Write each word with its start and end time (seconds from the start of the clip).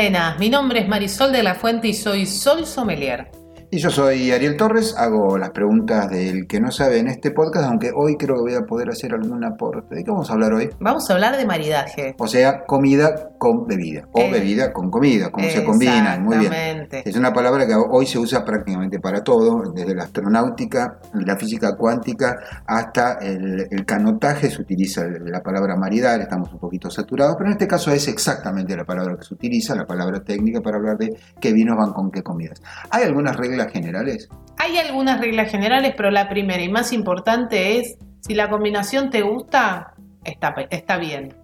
Buenas. 0.00 0.38
Mi 0.38 0.48
nombre 0.48 0.78
es 0.78 0.86
Marisol 0.86 1.32
de 1.32 1.42
la 1.42 1.56
Fuente 1.56 1.88
y 1.88 1.92
soy 1.92 2.24
Sol 2.24 2.66
Sommelier. 2.66 3.32
Y 3.70 3.80
yo 3.80 3.90
soy 3.90 4.32
Ariel 4.32 4.56
Torres, 4.56 4.94
hago 4.96 5.36
las 5.36 5.50
preguntas 5.50 6.08
del 6.08 6.46
que 6.46 6.58
no 6.58 6.70
sabe 6.70 7.00
en 7.00 7.06
este 7.06 7.32
podcast, 7.32 7.66
aunque 7.66 7.90
hoy 7.94 8.16
creo 8.16 8.36
que 8.36 8.40
voy 8.40 8.54
a 8.54 8.62
poder 8.62 8.88
hacer 8.88 9.12
algún 9.12 9.44
aporte. 9.44 9.94
¿De 9.94 10.04
qué 10.04 10.10
vamos 10.10 10.30
a 10.30 10.32
hablar 10.32 10.54
hoy? 10.54 10.70
Vamos 10.80 11.10
a 11.10 11.12
hablar 11.12 11.36
de 11.36 11.44
maridaje. 11.44 12.14
O 12.18 12.26
sea, 12.26 12.64
comida 12.64 13.28
con 13.36 13.66
bebida, 13.66 14.08
o 14.12 14.20
Eh, 14.20 14.30
bebida 14.32 14.72
con 14.72 14.90
comida, 14.90 15.30
cómo 15.30 15.46
se 15.50 15.62
combinan, 15.64 16.24
muy 16.24 16.38
bien. 16.38 16.50
Exactamente. 16.50 17.10
Es 17.10 17.16
una 17.16 17.30
palabra 17.34 17.66
que 17.66 17.74
hoy 17.74 18.06
se 18.06 18.18
usa 18.18 18.42
prácticamente 18.42 19.00
para 19.00 19.22
todo, 19.22 19.70
desde 19.74 19.94
la 19.94 20.04
astronáutica, 20.04 20.98
la 21.12 21.36
física 21.36 21.76
cuántica, 21.76 22.38
hasta 22.66 23.18
el, 23.20 23.66
el 23.70 23.84
canotaje 23.84 24.50
se 24.50 24.62
utiliza 24.62 25.04
la 25.06 25.42
palabra 25.42 25.76
maridar, 25.76 26.22
estamos 26.22 26.50
un 26.54 26.58
poquito 26.58 26.88
saturados, 26.90 27.36
pero 27.36 27.50
en 27.50 27.52
este 27.52 27.66
caso 27.68 27.92
es 27.92 28.08
exactamente 28.08 28.74
la 28.74 28.84
palabra 28.84 29.14
que 29.18 29.24
se 29.26 29.34
utiliza, 29.34 29.74
la 29.74 29.84
palabra 29.84 30.20
técnica 30.20 30.62
para 30.62 30.78
hablar 30.78 30.96
de 30.96 31.10
qué 31.38 31.52
vinos 31.52 31.76
van 31.76 31.92
con 31.92 32.10
qué 32.10 32.22
comidas. 32.22 32.62
¿Hay 32.88 33.02
algunas 33.04 33.36
reglas 33.36 33.57
generales? 33.66 34.28
Hay 34.58 34.76
algunas 34.78 35.20
reglas 35.20 35.50
generales, 35.50 35.94
pero 35.96 36.10
la 36.10 36.28
primera 36.28 36.62
y 36.62 36.68
más 36.68 36.92
importante 36.92 37.78
es, 37.78 37.96
si 38.20 38.34
la 38.34 38.50
combinación 38.50 39.10
te 39.10 39.22
gusta, 39.22 39.94
está, 40.24 40.54
está 40.70 40.96
bien. 40.96 41.34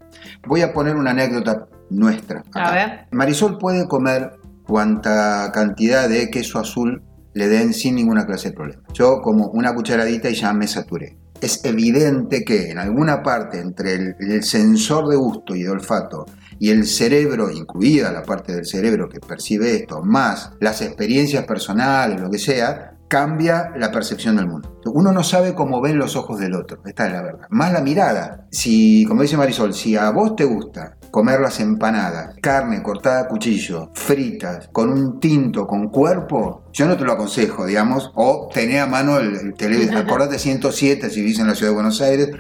Voy 0.47 0.63
a 0.63 0.73
poner 0.73 0.97
una 0.97 1.11
anécdota 1.11 1.67
nuestra. 1.91 2.43
A 2.55 2.71
ver. 2.73 3.07
Marisol 3.11 3.59
puede 3.59 3.87
comer 3.87 4.33
cuanta 4.67 5.51
cantidad 5.53 6.09
de 6.09 6.31
queso 6.31 6.59
azul 6.59 7.03
le 7.35 7.49
den 7.49 7.75
sin 7.75 7.97
ninguna 7.97 8.27
clase 8.27 8.51
de 8.51 8.55
problema. 8.55 8.83
Yo 8.93 9.21
como 9.21 9.49
una 9.49 9.75
cucharadita 9.75 10.31
y 10.31 10.35
ya 10.35 10.53
me 10.53 10.67
saturé. 10.69 11.17
Es 11.41 11.65
evidente 11.65 12.45
que 12.45 12.71
en 12.71 12.79
alguna 12.79 13.23
parte 13.23 13.61
entre 13.61 13.95
el, 13.95 14.15
el 14.21 14.43
sensor 14.45 15.09
de 15.09 15.17
gusto 15.17 15.55
y 15.55 15.65
de 15.65 15.71
olfato 15.71 16.27
y 16.59 16.71
el 16.71 16.87
cerebro, 16.87 17.51
incluida 17.51 18.13
la 18.13 18.23
parte 18.23 18.55
del 18.55 18.67
cerebro 18.67 19.09
que 19.09 19.21
percibe 19.21 19.77
esto, 19.77 20.03
más 20.03 20.53
las 20.61 20.83
experiencias 20.83 21.45
personales, 21.45 22.21
lo 22.21 22.31
que 22.31 22.39
sea, 22.39 22.95
cambia 23.09 23.71
la 23.77 23.93
percepción 23.93 24.37
del 24.37 24.49
mundo. 24.49 24.81
Uno 24.87 25.13
no 25.13 25.23
sabe 25.23 25.55
cómo 25.55 25.81
ven 25.81 25.99
los 25.99 26.17
ojos 26.17 26.41
del 26.41 26.55
otro, 26.55 26.81
esta 26.85 27.07
es 27.07 27.13
la 27.13 27.23
verdad. 27.23 27.47
Más 27.51 27.73
la 27.73 27.81
mirada. 27.81 28.47
Si, 28.51 29.05
como 29.07 29.23
dice 29.23 29.37
Marisol, 29.37 29.73
si 29.73 29.97
a 29.97 30.11
vos 30.11 30.35
te 30.35 30.45
gusta 30.45 30.97
comer 31.11 31.41
las 31.41 31.61
empanadas, 31.61 32.35
carne 32.43 32.83
cortada 32.83 33.21
a 33.21 33.29
cuchillo, 33.29 33.91
fritas, 33.95 34.69
con 34.73 34.91
un 34.91 35.21
tinto, 35.21 35.65
con 35.65 35.91
cuerpo, 35.91 36.65
yo 36.73 36.87
no 36.87 36.97
te 36.97 37.05
lo 37.05 37.13
aconsejo, 37.13 37.67
digamos, 37.67 38.11
o 38.17 38.49
tener 38.53 38.81
a 38.81 38.87
mano 38.87 39.19
el, 39.19 39.37
el 39.37 39.55
televisor, 39.55 39.97
acordate 39.99 40.39
107 40.39 41.09
si 41.09 41.21
vivís 41.21 41.39
en 41.39 41.47
la 41.47 41.55
ciudad 41.55 41.71
de 41.71 41.77
Buenos 41.77 42.01
Aires, 42.01 42.31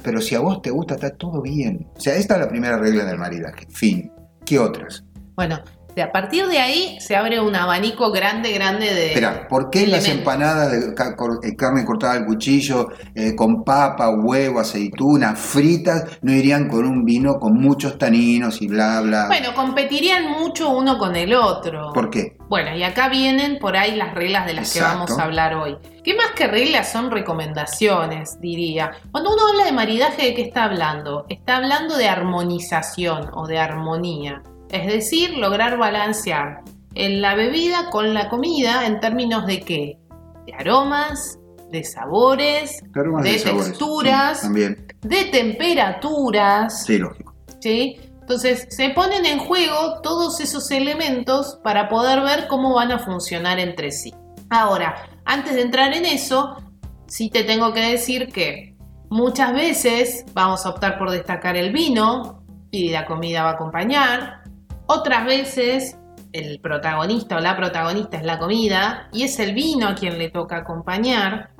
pero 0.00 0.20
si 0.20 0.34
a 0.34 0.40
vos 0.40 0.62
te 0.62 0.70
gusta, 0.70 0.94
está 0.94 1.10
todo 1.10 1.42
bien. 1.42 1.88
O 1.96 2.00
sea, 2.00 2.14
esta 2.16 2.34
es 2.34 2.40
la 2.40 2.48
primera 2.48 2.76
regla 2.78 3.04
del 3.04 3.18
maridaje. 3.18 3.66
Fin. 3.70 4.12
¿Qué 4.44 4.58
otras? 4.58 5.04
Bueno, 5.36 5.60
de 5.94 6.02
a 6.02 6.12
partir 6.12 6.46
de 6.46 6.58
ahí 6.58 6.98
se 7.00 7.16
abre 7.16 7.40
un 7.40 7.54
abanico 7.54 8.10
grande, 8.10 8.52
grande 8.52 8.92
de... 8.92 9.08
Espera, 9.08 9.48
¿por 9.48 9.70
qué 9.70 9.86
las 9.86 10.06
empanadas 10.08 10.70
de 10.70 10.78
eh, 11.48 11.56
carne 11.56 11.84
cortada 11.84 12.14
al 12.14 12.26
cuchillo, 12.26 12.88
eh, 13.14 13.34
con 13.34 13.64
papa, 13.64 14.10
huevo, 14.10 14.60
aceituna, 14.60 15.34
fritas, 15.34 16.18
no 16.22 16.32
irían 16.32 16.68
con 16.68 16.86
un 16.86 17.04
vino 17.04 17.38
con 17.38 17.54
muchos 17.54 17.98
taninos 17.98 18.62
y 18.62 18.68
bla, 18.68 19.00
bla? 19.00 19.26
Bueno, 19.26 19.54
competirían 19.54 20.30
mucho 20.30 20.70
uno 20.70 20.98
con 20.98 21.16
el 21.16 21.34
otro. 21.34 21.92
¿Por 21.92 22.10
qué? 22.10 22.36
Bueno, 22.48 22.74
y 22.76 22.82
acá 22.82 23.08
vienen 23.08 23.58
por 23.58 23.76
ahí 23.76 23.94
las 23.94 24.14
reglas 24.14 24.46
de 24.46 24.54
las 24.54 24.72
que 24.72 24.80
vamos 24.80 25.16
a 25.18 25.22
hablar 25.22 25.54
hoy. 25.54 25.76
Que 26.02 26.14
más 26.14 26.32
que 26.34 26.46
reglas 26.46 26.90
son 26.90 27.10
recomendaciones, 27.10 28.40
diría. 28.40 28.92
Cuando 29.12 29.32
uno 29.32 29.48
habla 29.48 29.64
de 29.66 29.72
maridaje, 29.72 30.26
¿de 30.26 30.34
qué 30.34 30.42
está 30.42 30.64
hablando? 30.64 31.26
Está 31.28 31.58
hablando 31.58 31.96
de 31.96 32.08
armonización 32.08 33.30
o 33.34 33.46
de 33.46 33.58
armonía. 33.58 34.42
Es 34.70 34.86
decir, 34.86 35.36
lograr 35.36 35.78
balancear 35.78 36.62
en 36.94 37.20
la 37.20 37.34
bebida 37.34 37.90
con 37.90 38.14
la 38.14 38.28
comida 38.28 38.86
en 38.86 39.00
términos 39.00 39.46
de 39.46 39.60
qué? 39.60 39.98
De 40.46 40.54
aromas, 40.54 41.38
de 41.70 41.84
sabores, 41.84 42.82
Aromas 42.94 43.24
de 43.24 43.38
texturas, 43.38 44.40
Sí, 44.40 44.48
de 45.02 45.24
temperaturas. 45.26 46.84
Sí, 46.84 46.98
lógico. 46.98 47.34
¿sí? 47.60 48.00
Entonces 48.20 48.66
se 48.70 48.90
ponen 48.90 49.26
en 49.26 49.38
juego 49.38 50.00
todos 50.02 50.40
esos 50.40 50.70
elementos 50.70 51.58
para 51.64 51.88
poder 51.88 52.20
ver 52.20 52.46
cómo 52.48 52.74
van 52.74 52.92
a 52.92 52.98
funcionar 52.98 53.58
entre 53.58 53.90
sí. 53.90 54.14
Ahora, 54.50 54.94
antes 55.24 55.54
de 55.54 55.62
entrar 55.62 55.92
en 55.94 56.06
eso, 56.06 56.56
sí 57.06 57.28
te 57.30 57.44
tengo 57.44 57.72
que 57.72 57.80
decir 57.80 58.28
que 58.32 58.76
muchas 59.08 59.52
veces 59.52 60.24
vamos 60.32 60.64
a 60.64 60.70
optar 60.70 60.98
por 60.98 61.10
destacar 61.10 61.56
el 61.56 61.72
vino 61.72 62.44
y 62.70 62.90
la 62.90 63.04
comida 63.04 63.42
va 63.42 63.50
a 63.50 63.54
acompañar. 63.54 64.39
Otras 64.92 65.24
veces 65.24 65.96
el 66.32 66.58
protagonista 66.58 67.36
o 67.36 67.38
la 67.38 67.56
protagonista 67.56 68.16
es 68.16 68.24
la 68.24 68.40
comida 68.40 69.08
y 69.12 69.22
es 69.22 69.38
el 69.38 69.54
vino 69.54 69.86
a 69.86 69.94
quien 69.94 70.18
le 70.18 70.30
toca 70.30 70.56
acompañar. 70.56 71.50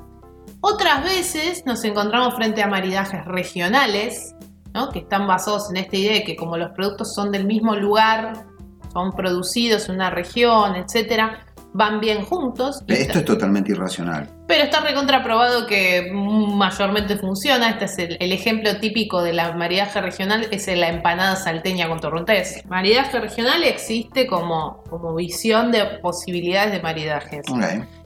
Otras 0.60 1.04
veces 1.04 1.62
nos 1.64 1.84
encontramos 1.84 2.34
frente 2.34 2.60
a 2.60 2.66
maridajes 2.66 3.24
regionales, 3.26 4.34
¿no? 4.74 4.90
que 4.90 4.98
están 4.98 5.28
basados 5.28 5.70
en 5.70 5.76
esta 5.76 5.96
idea 5.96 6.14
de 6.14 6.24
que 6.24 6.34
como 6.34 6.56
los 6.56 6.72
productos 6.72 7.14
son 7.14 7.30
del 7.30 7.46
mismo 7.46 7.76
lugar, 7.76 8.46
son 8.92 9.12
producidos 9.12 9.88
en 9.88 9.94
una 9.94 10.10
región, 10.10 10.74
etcétera, 10.74 11.46
van 11.72 12.00
bien 12.00 12.24
juntos. 12.24 12.82
Esto 12.88 13.20
es 13.20 13.24
totalmente 13.24 13.70
irracional. 13.70 14.28
Pero 14.50 14.64
está 14.64 14.80
recontraprobado 14.80 15.64
que 15.68 16.10
mayormente 16.12 17.16
funciona. 17.16 17.70
Este 17.70 17.84
es 17.84 17.98
el, 17.98 18.16
el 18.18 18.32
ejemplo 18.32 18.80
típico 18.80 19.22
de 19.22 19.32
la 19.32 19.52
maridaje 19.52 20.00
regional, 20.00 20.48
es 20.50 20.66
la 20.66 20.88
empanada 20.88 21.36
salteña 21.36 21.88
con 21.88 22.00
torrontés. 22.00 22.64
Maridaje 22.68 23.20
regional 23.20 23.62
existe 23.62 24.26
como, 24.26 24.82
como 24.90 25.14
visión 25.14 25.70
de 25.70 25.84
posibilidades 26.02 26.72
de 26.72 26.82
maridajes. 26.82 27.42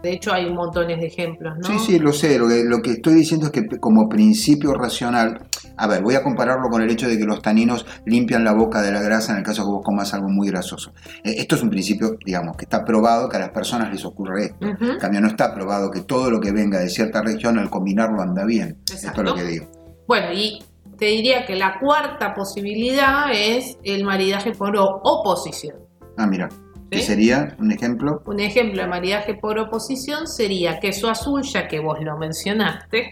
De 0.03 0.13
hecho, 0.13 0.35
hay 0.35 0.53
montones 0.53 1.01
de 1.01 1.07
ejemplos, 1.07 1.55
¿no? 1.57 1.67
Sí, 1.67 1.79
sí, 1.79 1.99
lo 1.99 2.13
sé. 2.13 2.39
Lo 2.39 2.47
que, 2.47 2.63
lo 2.63 2.83
que 2.83 2.91
estoy 2.91 3.15
diciendo 3.15 3.47
es 3.47 3.53
que 3.53 3.63
como 3.81 4.07
principio 4.07 4.75
racional, 4.75 5.47
a 5.79 5.87
ver, 5.87 6.03
voy 6.03 6.15
a 6.15 6.23
compararlo 6.23 6.69
con 6.69 6.83
el 6.83 6.91
hecho 6.91 7.09
de 7.09 7.17
que 7.17 7.25
los 7.25 7.41
taninos 7.41 7.87
limpian 8.05 8.45
la 8.45 8.53
boca 8.53 8.83
de 8.83 8.93
la 8.93 9.01
grasa 9.01 9.33
en 9.33 9.39
el 9.39 9.45
caso 9.45 9.63
que 9.63 9.71
vos 9.71 9.83
comas 9.83 10.13
algo 10.13 10.29
muy 10.29 10.49
grasoso. 10.49 10.93
Eh, 11.25 11.37
Esto 11.39 11.55
es 11.55 11.63
un 11.63 11.71
principio, 11.71 12.17
digamos, 12.23 12.55
que 12.59 12.67
está 12.67 12.85
probado 12.85 13.31
que 13.31 13.39
a 13.39 13.41
las 13.41 13.49
personas 13.49 13.91
les 13.91 14.05
ocurre 14.05 14.45
esto. 14.45 14.67
Ujú. 14.67 14.93
En 14.93 14.99
cambio, 14.99 15.23
no 15.23 15.29
está 15.29 15.55
probado 15.55 15.91
que 15.91 16.03
todo 16.03 16.31
lo 16.35 16.41
que 16.41 16.53
venga 16.53 16.81
de 16.81 16.89
cierta 16.89 17.23
región 17.23 17.59
al 17.59 17.71
combinarlo 17.71 18.21
anda 18.21 18.45
bien. 18.45 18.79
Exacto. 18.91 19.07
Esto 19.07 19.21
es 19.23 19.27
lo 19.29 19.35
que 19.35 19.45
digo. 19.45 19.67
Bueno, 20.09 20.33
y 20.33 20.63
te 20.99 21.07
diría 21.07 21.47
que 21.47 21.55
la 21.55 21.79
cuarta 21.79 22.35
posibilidad 22.35 23.27
es 23.33 23.79
el 23.85 24.05
maridaje 24.05 24.53
por 24.53 24.77
oposición. 24.77 25.77
Ah, 26.17 26.27
mira. 26.27 26.49
¿Qué 26.91 27.01
sería 27.01 27.57
un 27.59 27.73
ejemplo? 27.73 28.23
Un 28.27 28.39
ejemplo 28.39 28.83
de 28.83 28.89
maridaje 28.89 29.35
por 29.35 29.59
oposición 29.59 30.29
sería 30.29 30.79
queso 30.79 31.11
azul, 31.11 31.43
ya 31.43 31.67
que 31.67 31.81
vos 31.81 31.99
lo 32.01 32.17
mencionaste, 32.19 33.11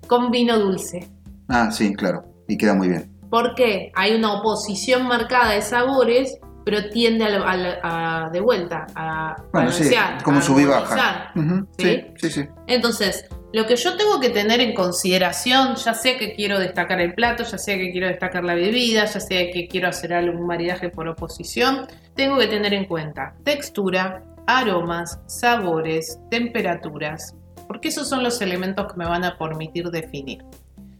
con 0.08 0.30
vino 0.30 0.58
dulce. 0.58 1.08
Ah, 1.48 1.70
sí, 1.70 1.94
claro. 1.94 2.24
Y 2.48 2.56
queda 2.56 2.74
muy 2.74 2.88
bien. 2.88 3.10
¿Por 3.30 3.54
qué? 3.54 3.92
Hay 3.94 4.16
una 4.16 4.40
oposición 4.40 5.06
marcada 5.06 5.52
de 5.52 5.62
sabores, 5.62 6.38
pero 6.64 6.88
tiende 6.90 7.24
a, 7.24 8.24
a 8.26 8.30
de 8.30 8.40
vuelta 8.40 8.86
a 8.94 9.36
Bueno, 9.52 9.72
sí, 9.72 9.90
como 10.22 10.38
a 10.38 10.42
sub 10.42 10.58
y 10.58 10.64
baja. 10.64 11.32
¿Sí? 11.34 11.44
Sí, 11.78 12.06
sí, 12.16 12.30
sí. 12.30 12.48
Entonces, 12.66 13.26
lo 13.52 13.66
que 13.66 13.74
yo 13.74 13.96
tengo 13.96 14.20
que 14.20 14.30
tener 14.30 14.60
en 14.60 14.74
consideración, 14.74 15.74
ya 15.74 15.94
sea 15.94 16.16
que 16.16 16.34
quiero 16.34 16.60
destacar 16.60 17.00
el 17.00 17.14
plato, 17.14 17.42
ya 17.42 17.58
sea 17.58 17.76
que 17.76 17.90
quiero 17.90 18.06
destacar 18.06 18.44
la 18.44 18.54
bebida, 18.54 19.06
ya 19.06 19.20
sea 19.20 19.50
que 19.50 19.66
quiero 19.66 19.88
hacer 19.88 20.12
algún 20.14 20.46
maridaje 20.46 20.88
por 20.88 21.08
oposición, 21.08 21.86
tengo 22.14 22.38
que 22.38 22.46
tener 22.46 22.72
en 22.74 22.84
cuenta 22.84 23.34
textura, 23.42 24.22
aromas, 24.46 25.18
sabores, 25.26 26.20
temperaturas, 26.30 27.34
porque 27.66 27.88
esos 27.88 28.08
son 28.08 28.22
los 28.22 28.40
elementos 28.40 28.92
que 28.92 28.96
me 28.96 29.06
van 29.06 29.24
a 29.24 29.36
permitir 29.36 29.90
definir. 29.90 30.44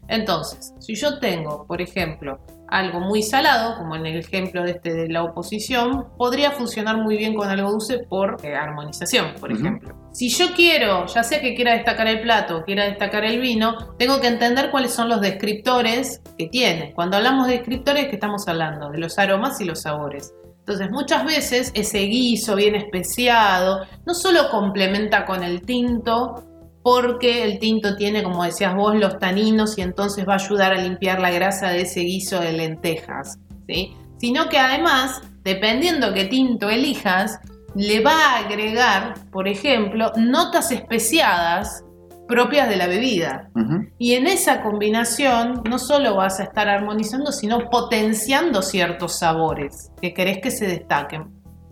Entonces, 0.07 0.73
si 0.79 0.95
yo 0.95 1.19
tengo, 1.19 1.65
por 1.65 1.81
ejemplo, 1.81 2.39
algo 2.71 3.01
muy 3.01 3.21
salado, 3.21 3.77
como 3.77 3.95
en 3.97 4.05
el 4.05 4.17
ejemplo 4.17 4.63
de, 4.63 4.71
este 4.71 4.93
de 4.93 5.09
la 5.09 5.23
oposición, 5.23 6.07
podría 6.17 6.51
funcionar 6.51 6.97
muy 6.97 7.17
bien 7.17 7.35
con 7.35 7.49
algo 7.49 7.69
dulce 7.69 7.99
por 7.99 8.37
eh, 8.43 8.55
armonización, 8.55 9.33
por 9.39 9.51
ejemplo. 9.51 9.93
Si 10.13 10.29
yo 10.29 10.53
quiero, 10.55 11.05
ya 11.05 11.21
sea 11.23 11.41
que 11.41 11.53
quiera 11.53 11.73
destacar 11.73 12.07
el 12.07 12.21
plato 12.21 12.57
o 12.57 12.63
quiera 12.63 12.85
destacar 12.85 13.25
el 13.25 13.41
vino, 13.41 13.93
tengo 13.97 14.21
que 14.21 14.27
entender 14.27 14.71
cuáles 14.71 14.91
son 14.91 15.09
los 15.09 15.19
descriptores 15.19 16.21
que 16.37 16.47
tiene. 16.47 16.93
Cuando 16.93 17.17
hablamos 17.17 17.47
de 17.47 17.53
descriptores, 17.53 18.07
¿qué 18.07 18.15
estamos 18.15 18.47
hablando? 18.47 18.89
De 18.89 18.99
los 18.99 19.19
aromas 19.19 19.59
y 19.59 19.65
los 19.65 19.81
sabores. 19.81 20.33
Entonces 20.59 20.91
muchas 20.91 21.25
veces 21.25 21.71
ese 21.73 21.99
guiso 21.99 22.55
bien 22.55 22.75
especiado 22.75 23.85
no 24.05 24.13
solo 24.13 24.49
complementa 24.49 25.25
con 25.25 25.43
el 25.43 25.63
tinto, 25.63 26.43
porque 26.83 27.43
el 27.43 27.59
tinto 27.59 27.95
tiene, 27.95 28.23
como 28.23 28.43
decías 28.43 28.75
vos, 28.75 28.95
los 28.95 29.19
taninos 29.19 29.77
y 29.77 29.81
entonces 29.81 30.27
va 30.27 30.33
a 30.33 30.37
ayudar 30.37 30.73
a 30.73 30.81
limpiar 30.81 31.19
la 31.19 31.31
grasa 31.31 31.69
de 31.69 31.81
ese 31.81 32.01
guiso 32.01 32.39
de 32.39 32.53
lentejas, 32.53 33.39
¿sí? 33.67 33.95
sino 34.17 34.49
que 34.49 34.59
además, 34.59 35.21
dependiendo 35.43 36.13
qué 36.13 36.25
tinto 36.25 36.69
elijas, 36.69 37.39
le 37.75 38.01
va 38.01 38.13
a 38.13 38.37
agregar, 38.39 39.15
por 39.31 39.47
ejemplo, 39.47 40.11
notas 40.15 40.71
especiadas 40.71 41.83
propias 42.27 42.69
de 42.69 42.77
la 42.77 42.87
bebida. 42.87 43.49
Y 43.97 44.13
en 44.13 44.27
esa 44.27 44.61
combinación 44.61 45.63
no 45.67 45.79
solo 45.79 46.15
vas 46.15 46.39
a 46.39 46.43
estar 46.43 46.69
armonizando, 46.69 47.31
sino 47.31 47.69
potenciando 47.69 48.61
ciertos 48.61 49.19
sabores 49.19 49.91
que 50.01 50.13
querés 50.13 50.37
que 50.37 50.51
se 50.51 50.67
destaquen. 50.67 51.25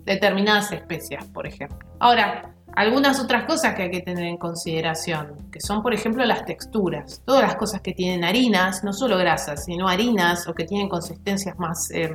Determinadas 0.03 0.71
especias, 0.71 1.23
por 1.25 1.45
ejemplo. 1.45 1.77
Ahora, 1.99 2.55
algunas 2.75 3.19
otras 3.19 3.45
cosas 3.45 3.75
que 3.75 3.83
hay 3.83 3.91
que 3.91 4.01
tener 4.01 4.25
en 4.25 4.37
consideración, 4.37 5.49
que 5.51 5.59
son, 5.59 5.81
por 5.81 5.93
ejemplo, 5.93 6.25
las 6.25 6.45
texturas. 6.45 7.21
Todas 7.25 7.43
las 7.43 7.55
cosas 7.55 7.81
que 7.81 7.93
tienen 7.93 8.23
harinas, 8.23 8.83
no 8.83 8.93
solo 8.93 9.17
grasas, 9.17 9.65
sino 9.65 9.87
harinas 9.87 10.47
o 10.47 10.53
que 10.53 10.65
tienen 10.65 10.89
consistencias 10.89 11.57
más 11.59 11.89
eh, 11.91 12.09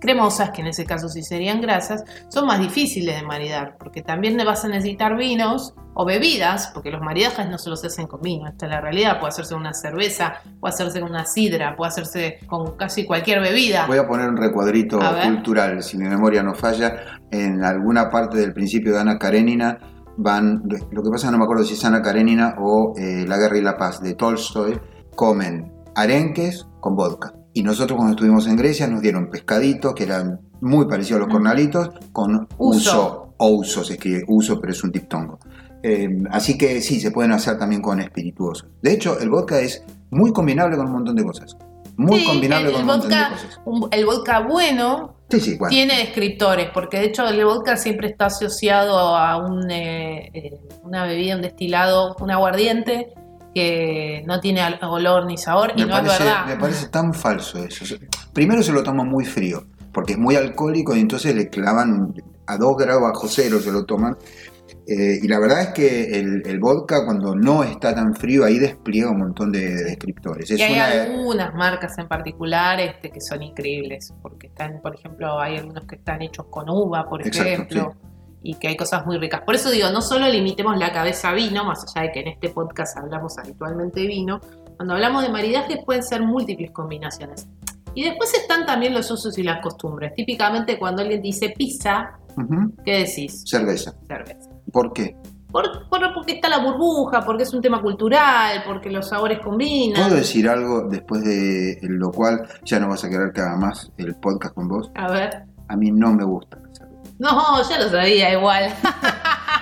cremosas, 0.00 0.50
que 0.50 0.60
en 0.60 0.68
ese 0.68 0.84
caso 0.84 1.08
sí 1.08 1.22
serían 1.22 1.60
grasas, 1.60 2.04
son 2.28 2.46
más 2.46 2.60
difíciles 2.60 3.16
de 3.16 3.26
maridar, 3.26 3.76
porque 3.78 4.02
también 4.02 4.36
vas 4.44 4.64
a 4.64 4.68
necesitar 4.68 5.16
vinos 5.16 5.74
o 5.94 6.04
bebidas, 6.04 6.70
porque 6.74 6.90
los 6.90 7.00
maridajes 7.00 7.48
no 7.48 7.56
solo 7.56 7.76
se 7.76 7.86
hacen 7.86 8.06
con 8.06 8.20
vino, 8.20 8.48
esta 8.48 8.66
es 8.66 8.72
la 8.72 8.80
realidad, 8.80 9.18
puede 9.18 9.30
hacerse 9.30 9.54
con 9.54 9.62
una 9.62 9.72
cerveza, 9.72 10.34
puede 10.60 10.74
hacerse 10.74 11.00
con 11.00 11.10
una 11.10 11.24
sidra, 11.24 11.74
puede 11.76 11.88
hacerse 11.88 12.38
con 12.46 12.76
casi 12.76 13.06
cualquier 13.06 13.40
bebida. 13.40 13.86
Voy 13.86 13.98
a 13.98 14.06
poner 14.06 14.28
un 14.28 14.36
recuadrito 14.36 14.98
cultural, 15.22 15.82
si 15.82 15.96
mi 15.96 16.08
memoria 16.08 16.42
no 16.42 16.54
falla. 16.54 17.20
En 17.30 17.64
alguna 17.64 18.10
parte 18.10 18.38
del 18.38 18.52
principio 18.52 18.92
de 18.92 19.00
Ana 19.00 19.18
Karenina 19.18 19.78
van, 20.16 20.62
lo 20.90 21.02
que 21.02 21.10
pasa 21.10 21.30
no 21.30 21.38
me 21.38 21.44
acuerdo 21.44 21.64
si 21.64 21.74
es 21.74 21.84
Ana 21.84 22.02
Karenina 22.02 22.56
o 22.60 22.92
eh, 22.96 23.24
La 23.26 23.36
Guerra 23.38 23.58
y 23.58 23.62
la 23.62 23.76
Paz 23.76 24.00
de 24.02 24.14
Tolstoy, 24.14 24.78
comen 25.14 25.72
arenques 25.94 26.66
con 26.80 26.96
vodka. 26.96 27.34
Y 27.52 27.62
nosotros 27.62 27.96
cuando 27.96 28.14
estuvimos 28.14 28.46
en 28.46 28.56
Grecia 28.56 28.86
nos 28.88 29.00
dieron 29.00 29.30
pescaditos 29.30 29.94
que 29.94 30.04
eran 30.04 30.40
muy 30.60 30.86
parecidos 30.88 31.18
a 31.18 31.24
los 31.24 31.28
Mm. 31.28 31.32
cornalitos 31.32 31.90
con 32.12 32.48
Uso. 32.58 32.78
uso, 32.90 33.34
o 33.36 33.48
uso 33.48 33.84
se 33.84 33.94
escribe 33.94 34.24
uso, 34.28 34.60
pero 34.60 34.72
es 34.72 34.82
un 34.82 34.90
diptongo. 34.90 35.38
Eh, 35.82 36.08
así 36.30 36.56
que 36.58 36.80
sí, 36.80 36.98
se 37.00 37.10
pueden 37.10 37.32
hacer 37.32 37.58
también 37.58 37.82
con 37.82 38.00
espirituosos. 38.00 38.68
De 38.82 38.92
hecho, 38.92 39.18
el 39.20 39.28
vodka 39.30 39.60
es 39.60 39.84
muy 40.10 40.32
combinable 40.32 40.76
con 40.76 40.86
un 40.86 40.92
montón 40.92 41.14
de 41.16 41.24
cosas. 41.24 41.56
Muy 41.96 42.20
Sí, 42.20 42.26
combinable 42.26 42.68
el, 42.68 42.72
con 42.72 42.80
el 42.80 42.86
un 42.88 42.92
montón 42.92 43.10
de 43.10 43.16
cosas. 43.30 43.60
un- 43.66 43.88
el 43.92 44.06
vodka 44.06 44.40
bueno 44.40 45.13
Sí, 45.30 45.40
sí, 45.40 45.56
bueno. 45.58 45.70
tiene 45.70 45.96
descriptores, 45.98 46.68
porque 46.72 46.98
de 46.98 47.06
hecho 47.06 47.26
el 47.26 47.44
vodka 47.44 47.76
siempre 47.76 48.08
está 48.08 48.26
asociado 48.26 49.16
a 49.16 49.36
un, 49.38 49.70
eh, 49.70 50.30
eh, 50.34 50.58
una 50.82 51.04
bebida, 51.06 51.36
un 51.36 51.42
destilado, 51.42 52.14
un 52.20 52.30
aguardiente 52.30 53.14
que 53.54 54.22
no 54.26 54.40
tiene 54.40 54.62
olor 54.82 55.26
ni 55.26 55.38
sabor 55.38 55.72
y 55.76 55.80
Me 55.82 55.86
no 55.86 55.94
es 55.96 56.00
parece, 56.02 56.24
verdad. 56.24 56.46
me 56.46 56.56
parece 56.56 56.88
tan 56.88 57.14
falso 57.14 57.58
eso. 57.64 57.96
Primero 58.32 58.62
se 58.62 58.72
lo 58.72 58.82
toma 58.82 59.04
muy 59.04 59.24
frío, 59.24 59.64
porque 59.92 60.12
es 60.14 60.18
muy 60.18 60.36
alcohólico 60.36 60.94
y 60.94 61.00
entonces 61.00 61.34
le 61.34 61.48
clavan 61.48 62.14
a 62.46 62.56
2 62.58 62.76
grados 62.76 63.02
bajo 63.02 63.26
cero, 63.28 63.58
se 63.60 63.72
lo 63.72 63.84
toman. 63.84 64.16
Eh, 64.86 65.18
y 65.22 65.28
la 65.28 65.38
verdad 65.40 65.62
es 65.62 65.68
que 65.68 66.18
el, 66.18 66.42
el 66.46 66.60
vodka 66.60 67.04
cuando 67.06 67.34
no 67.34 67.64
está 67.64 67.94
tan 67.94 68.14
frío 68.14 68.44
ahí 68.44 68.58
despliega 68.58 69.10
un 69.10 69.18
montón 69.18 69.50
de, 69.50 69.60
de 69.60 69.84
descriptores. 69.84 70.50
Es 70.50 70.58
Y 70.58 70.62
hay 70.62 70.74
una- 70.74 71.02
algunas 71.04 71.54
marcas 71.54 71.96
en 71.98 72.06
particular 72.06 72.78
este, 72.80 73.10
que 73.10 73.20
son 73.20 73.42
increíbles, 73.42 74.12
porque 74.20 74.48
están, 74.48 74.80
por 74.82 74.94
ejemplo, 74.94 75.40
hay 75.40 75.56
algunos 75.56 75.86
que 75.86 75.96
están 75.96 76.20
hechos 76.20 76.46
con 76.50 76.68
uva, 76.68 77.08
por 77.08 77.26
Exacto, 77.26 77.48
ejemplo, 77.50 77.94
y 78.42 78.54
que 78.56 78.68
hay 78.68 78.76
cosas 78.76 79.06
muy 79.06 79.16
ricas. 79.16 79.40
Por 79.46 79.54
eso 79.54 79.70
digo, 79.70 79.88
no 79.90 80.02
solo 80.02 80.28
limitemos 80.28 80.76
la 80.78 80.92
cabeza 80.92 81.30
a 81.30 81.34
vino, 81.34 81.64
más 81.64 81.82
allá 81.96 82.06
de 82.08 82.12
que 82.12 82.20
en 82.20 82.28
este 82.28 82.50
podcast 82.50 82.98
hablamos 82.98 83.38
habitualmente 83.38 84.00
de 84.00 84.06
vino, 84.06 84.40
cuando 84.76 84.92
hablamos 84.94 85.22
de 85.22 85.30
maridajes 85.30 85.78
pueden 85.86 86.02
ser 86.02 86.20
múltiples 86.20 86.70
combinaciones. 86.72 87.48
Y 87.94 88.02
después 88.04 88.34
están 88.34 88.66
también 88.66 88.92
los 88.92 89.10
usos 89.10 89.38
y 89.38 89.44
las 89.44 89.62
costumbres. 89.62 90.12
Típicamente 90.14 90.78
cuando 90.78 91.00
alguien 91.02 91.22
dice 91.22 91.54
pizza, 91.56 92.18
¿qué 92.84 92.98
decís? 93.06 93.44
cerveza. 93.46 93.94
Cerveza. 94.08 94.50
¿Por 94.74 94.92
qué? 94.92 95.16
Por, 95.50 95.88
por- 95.88 96.12
porque 96.14 96.32
está 96.32 96.48
la 96.48 96.58
burbuja, 96.58 97.20
porque 97.24 97.44
es 97.44 97.54
un 97.54 97.62
tema 97.62 97.80
cultural, 97.80 98.62
porque 98.66 98.90
los 98.90 99.08
sabores 99.08 99.38
combinan. 99.42 100.02
¿Puedo 100.02 100.16
decir 100.16 100.48
algo 100.48 100.88
después 100.90 101.22
de 101.24 101.78
lo 101.82 102.10
cual 102.10 102.42
ya 102.64 102.80
no 102.80 102.88
vas 102.88 103.04
a 103.04 103.08
querer 103.08 103.32
que 103.32 103.40
haga 103.40 103.56
más 103.56 103.90
el 103.96 104.16
podcast 104.16 104.52
con 104.54 104.66
vos? 104.68 104.90
A 104.96 105.10
ver. 105.12 105.30
A 105.68 105.76
mí 105.76 105.90
no 105.92 106.12
me 106.12 106.24
gusta. 106.24 106.58
No, 107.20 107.62
ya 107.68 107.78
lo 107.78 107.88
sabía 107.88 108.32
igual. 108.36 108.64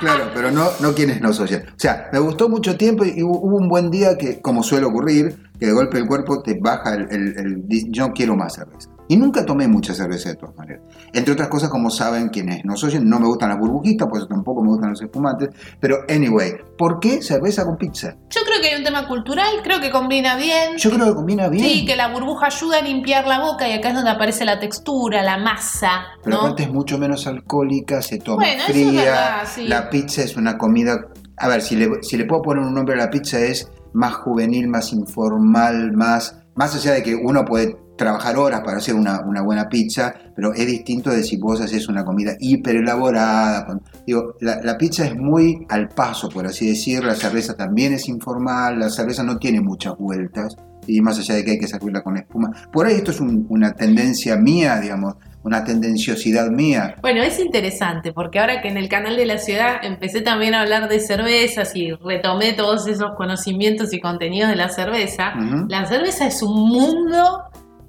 Claro, 0.00 0.24
pero 0.34 0.50
no, 0.50 0.64
no 0.80 0.94
quienes 0.94 1.20
nos 1.20 1.38
oyen. 1.38 1.62
O 1.68 1.74
sea, 1.78 2.08
me 2.12 2.18
gustó 2.18 2.48
mucho 2.48 2.76
tiempo 2.76 3.04
y 3.04 3.22
hubo 3.22 3.38
un 3.56 3.68
buen 3.68 3.88
día 3.88 4.18
que, 4.18 4.40
como 4.42 4.64
suele 4.64 4.84
ocurrir, 4.86 5.36
que 5.60 5.66
de 5.66 5.72
golpe 5.72 5.96
el 5.98 6.08
cuerpo 6.08 6.42
te 6.42 6.58
baja 6.60 6.94
el, 6.94 7.02
el- 7.12 7.38
el- 7.38 7.62
yo 7.92 8.08
no 8.08 8.12
quiero 8.12 8.34
más 8.34 8.54
cerveza. 8.54 8.90
Y 9.12 9.16
nunca 9.18 9.44
tomé 9.44 9.68
mucha 9.68 9.92
cerveza 9.92 10.30
de 10.30 10.36
todas 10.36 10.56
maneras. 10.56 10.82
Entre 11.12 11.34
otras 11.34 11.48
cosas, 11.48 11.68
como 11.68 11.90
saben 11.90 12.30
quienes 12.30 12.64
nos 12.64 12.82
oyen, 12.82 13.06
no 13.06 13.20
me 13.20 13.26
gustan 13.26 13.50
las 13.50 13.58
burbujitas, 13.58 14.08
pues 14.08 14.26
tampoco 14.26 14.62
me 14.62 14.68
gustan 14.70 14.88
los 14.88 15.02
espumantes. 15.02 15.50
Pero, 15.80 15.98
anyway, 16.08 16.52
¿por 16.78 16.98
qué 16.98 17.20
cerveza 17.20 17.66
con 17.66 17.76
pizza? 17.76 18.16
Yo 18.30 18.40
creo 18.46 18.62
que 18.62 18.68
hay 18.68 18.78
un 18.78 18.84
tema 18.84 19.06
cultural, 19.06 19.56
creo 19.62 19.80
que 19.82 19.90
combina 19.90 20.36
bien. 20.36 20.78
Yo 20.78 20.90
creo 20.90 21.08
que 21.08 21.14
combina 21.14 21.48
bien. 21.48 21.62
Sí, 21.62 21.84
que 21.84 21.94
la 21.94 22.08
burbuja 22.08 22.46
ayuda 22.46 22.78
a 22.78 22.80
limpiar 22.80 23.26
la 23.26 23.40
boca 23.40 23.68
y 23.68 23.72
acá 23.72 23.90
es 23.90 23.94
donde 23.96 24.08
aparece 24.10 24.46
la 24.46 24.58
textura, 24.58 25.22
la 25.22 25.36
masa, 25.36 25.90
Pero 26.24 26.36
¿no? 26.36 26.42
aparte 26.44 26.62
es 26.62 26.72
mucho 26.72 26.96
menos 26.96 27.26
alcohólica, 27.26 28.00
se 28.00 28.16
toma 28.16 28.44
Bueno, 28.44 28.62
eso 28.62 28.72
es 28.72 28.88
fría. 28.88 29.02
verdad, 29.02 29.42
sí. 29.44 29.68
La 29.68 29.90
pizza 29.90 30.22
es 30.22 30.38
una 30.38 30.56
comida. 30.56 31.08
A 31.36 31.48
ver, 31.48 31.60
si 31.60 31.76
le, 31.76 32.02
si 32.02 32.16
le 32.16 32.24
puedo 32.24 32.40
poner 32.40 32.64
un 32.64 32.72
nombre 32.72 32.94
a 32.94 32.98
la 33.04 33.10
pizza, 33.10 33.38
es 33.40 33.70
más 33.92 34.14
juvenil, 34.14 34.68
más 34.68 34.90
informal, 34.94 35.92
más. 35.92 36.38
Más 36.54 36.74
allá 36.74 36.92
de 36.92 37.02
que 37.02 37.14
uno 37.14 37.44
puede 37.44 37.76
trabajar 37.96 38.36
horas 38.36 38.60
para 38.64 38.78
hacer 38.78 38.94
una, 38.94 39.20
una 39.20 39.42
buena 39.42 39.68
pizza, 39.68 40.14
pero 40.34 40.52
es 40.54 40.66
distinto 40.66 41.10
de 41.10 41.22
si 41.22 41.36
vos 41.36 41.60
haces 41.60 41.88
una 41.88 42.04
comida 42.04 42.32
hiper 42.40 42.76
elaborada. 42.76 43.66
con- 43.66 43.82
digo, 44.06 44.34
la, 44.40 44.60
la 44.62 44.76
pizza 44.78 45.04
es 45.04 45.14
muy 45.16 45.66
al 45.68 45.88
paso, 45.88 46.28
por 46.28 46.46
así 46.46 46.68
decir. 46.68 47.04
La 47.04 47.14
cerveza 47.14 47.54
también 47.54 47.92
es 47.92 48.08
informal. 48.08 48.78
La 48.78 48.90
cerveza 48.90 49.22
no 49.22 49.36
tiene 49.38 49.60
muchas 49.60 49.96
vueltas. 49.98 50.56
Y 50.86 51.00
más 51.00 51.18
allá 51.18 51.34
de 51.36 51.44
que 51.44 51.52
hay 51.52 51.58
que 51.58 51.68
servirla 51.68 52.02
con 52.02 52.16
espuma. 52.16 52.50
Por 52.72 52.86
ahí 52.86 52.94
esto 52.94 53.10
es 53.12 53.20
un- 53.20 53.46
una 53.50 53.72
tendencia 53.72 54.36
mía, 54.36 54.80
digamos, 54.80 55.14
una 55.44 55.62
tendenciosidad 55.64 56.50
mía. 56.50 56.94
Bueno, 57.02 57.22
es 57.22 57.38
interesante 57.38 58.12
porque 58.12 58.38
ahora 58.40 58.60
que 58.62 58.68
en 58.68 58.76
el 58.76 58.88
canal 58.88 59.16
de 59.16 59.26
la 59.26 59.38
ciudad 59.38 59.76
empecé 59.84 60.20
también 60.22 60.54
a 60.54 60.62
hablar 60.62 60.88
de 60.88 60.98
cervezas 61.00 61.74
y 61.76 61.90
retomé 61.92 62.52
todos 62.54 62.86
esos 62.88 63.12
conocimientos 63.16 63.92
y 63.92 64.00
contenidos 64.00 64.50
de 64.50 64.56
la 64.56 64.68
cerveza, 64.70 65.34
la 65.68 65.84
cerveza 65.86 66.26
es 66.28 66.42
un 66.42 66.68
mundo 66.68 67.42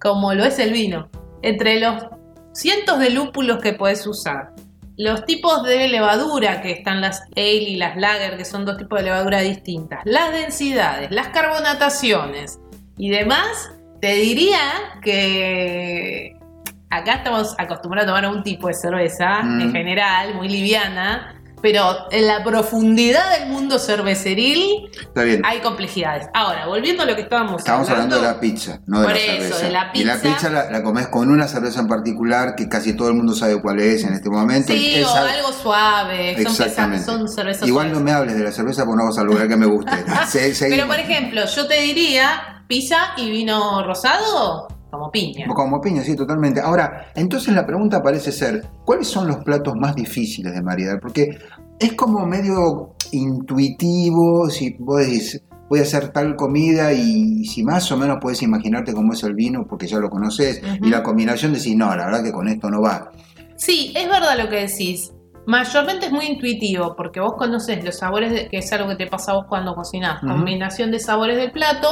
como 0.04 0.34
lo 0.34 0.44
es 0.44 0.60
el 0.60 0.74
vino. 0.74 1.10
Entre 1.42 1.80
los 1.80 2.04
cientos 2.54 3.00
de 3.00 3.10
lúpulos 3.10 3.60
que 3.62 3.74
puedes 3.74 4.06
usar, 4.06 4.52
los 4.98 5.26
tipos 5.26 5.64
de 5.64 5.88
levadura 5.88 6.62
que 6.62 6.72
están 6.72 7.02
las 7.02 7.22
ale 7.36 7.64
y 7.70 7.76
las 7.78 7.98
lager, 7.98 8.38
que 8.38 8.46
son 8.46 8.66
dos 8.66 8.78
tipos 8.78 9.00
de 9.00 9.06
levadura 9.06 9.40
distintas, 9.40 10.02
las 10.04 10.32
densidades, 10.32 11.10
las 11.10 11.30
carbonataciones 11.30 12.60
y 12.98 13.10
demás, 13.10 13.72
te 14.02 14.14
diría 14.16 14.60
que 15.02 16.38
acá 16.92 17.16
estamos 17.16 17.56
acostumbrados 17.58 18.08
a 18.12 18.16
tomar 18.16 18.36
un 18.36 18.44
tipo 18.44 18.68
de 18.68 18.76
cerveza 18.76 19.42
Mm. 19.42 19.62
en 19.62 19.72
general, 19.72 20.36
muy 20.36 20.48
liviana, 20.50 21.42
pero 21.64 22.12
en 22.12 22.28
la 22.28 22.44
profundidad 22.44 23.40
del 23.40 23.48
mundo 23.50 23.80
cerveceril 23.80 24.90
Está 25.00 25.24
bien. 25.24 25.42
hay 25.46 25.62
complejidades. 25.62 26.28
Ahora, 26.34 26.68
volviendo 26.68 27.04
a 27.04 27.06
lo 27.06 27.16
que 27.16 27.22
estábamos 27.22 27.60
Estamos 27.62 27.90
hablando 27.90 28.18
de 28.18 28.22
la 28.22 28.40
pizza, 28.40 28.82
no 28.86 29.00
de 29.00 29.06
Por 29.08 29.16
la 29.16 29.20
eso, 29.22 29.56
cerveza. 29.56 29.66
de 29.66 29.72
la 29.72 29.92
Y 29.94 30.04
la 30.04 30.14
pizza. 30.16 30.28
pizza 30.36 30.50
la, 30.50 30.70
la 30.70 30.84
comes 30.84 31.08
con 31.08 31.32
una 31.32 31.48
cerveza 31.48 31.80
en 31.80 31.88
particular 31.88 32.54
que 32.56 32.68
casi 32.68 32.96
todo 32.98 33.08
el 33.08 33.14
mundo 33.16 33.34
sabe 33.34 33.62
cuál 33.62 33.80
es 33.80 34.04
en 34.04 34.14
este 34.14 34.30
momento. 34.30 34.74
Sí, 34.74 34.96
Es 34.96 35.06
o 35.08 35.16
al- 35.16 35.30
algo 35.30 35.54
suave. 35.54 36.36
Son, 36.36 36.44
pizza- 36.44 36.64
Exactamente. 36.66 37.06
son 37.06 37.30
cervezas 37.30 37.68
Igual 37.68 37.92
no 37.94 38.02
me 38.02 38.12
hables 38.12 38.36
de 38.38 38.44
la 38.44 38.52
cerveza 38.52 38.84
porque 38.86 38.98
no 39.02 39.06
vas 39.10 39.18
a 39.18 39.24
lograr 39.24 39.48
que 39.48 39.56
me 39.56 39.66
guste. 39.66 39.92
Se-. 40.28 40.54
Pero, 40.70 40.86
por 40.86 41.00
ejemplo, 41.00 41.46
yo 41.46 41.66
te 41.68 41.80
diría 41.82 42.64
pizza 42.68 42.98
y 43.18 43.30
vino 43.32 43.84
rosado 43.86 44.68
como 44.94 45.10
piña. 45.10 45.48
Como 45.48 45.82
piña, 45.82 46.04
sí, 46.04 46.16
totalmente. 46.16 46.62
Ahora, 46.62 47.08
entonces 47.16 47.54
la 47.56 47.66
pregunta 47.66 48.04
parece 48.04 48.32
ser, 48.32 48.64
¿cuáles 48.86 49.08
son 49.08 49.28
los 49.28 49.38
platos 49.44 49.74
más 49.76 49.96
difíciles 49.96 50.54
de 50.54 50.62
maridar? 50.62 51.00
Porque 51.00 51.36
es 51.80 51.94
como 51.94 52.26
medio 52.28 52.94
intuitivo, 53.12 54.50
si 54.50 54.76
vos 54.80 55.00
decís, 55.02 55.42
voy 55.70 55.80
a 55.80 55.84
hacer 55.84 56.10
tal 56.10 56.36
comida 56.36 56.94
y 56.94 57.44
si 57.46 57.64
más 57.64 57.92
o 57.92 57.98
menos 57.98 58.18
puedes 58.22 58.42
imaginarte 58.44 58.94
cómo 58.94 59.14
es 59.14 59.24
el 59.24 59.34
vino 59.34 59.66
porque 59.68 59.88
ya 59.88 59.98
lo 59.98 60.10
conoces 60.10 60.62
y 60.82 60.90
la 60.90 61.02
combinación 61.02 61.54
decís, 61.54 61.76
no, 61.76 61.96
la 61.96 62.06
verdad 62.06 62.24
que 62.24 62.32
con 62.32 62.48
esto 62.48 62.70
no 62.70 62.82
va. 62.82 63.12
Sí, 63.56 63.94
es 63.96 64.08
verdad 64.08 64.38
lo 64.38 64.50
que 64.50 64.68
decís. 64.68 65.12
Mayormente 65.46 66.06
es 66.06 66.12
muy 66.12 66.26
intuitivo 66.26 66.96
porque 66.96 67.20
vos 67.20 67.34
conoces 67.38 67.84
los 67.84 67.98
sabores, 67.98 68.32
de- 68.32 68.48
que 68.48 68.60
es 68.60 68.72
algo 68.72 68.88
que 68.90 68.96
te 68.96 69.08
pasa 69.08 69.32
a 69.32 69.36
vos 69.36 69.46
cuando 69.50 69.76
cocinás. 69.76 70.22
Combinación 70.22 70.90
de 70.92 71.00
sabores 71.00 71.36
del 71.38 71.52
plato, 71.52 71.88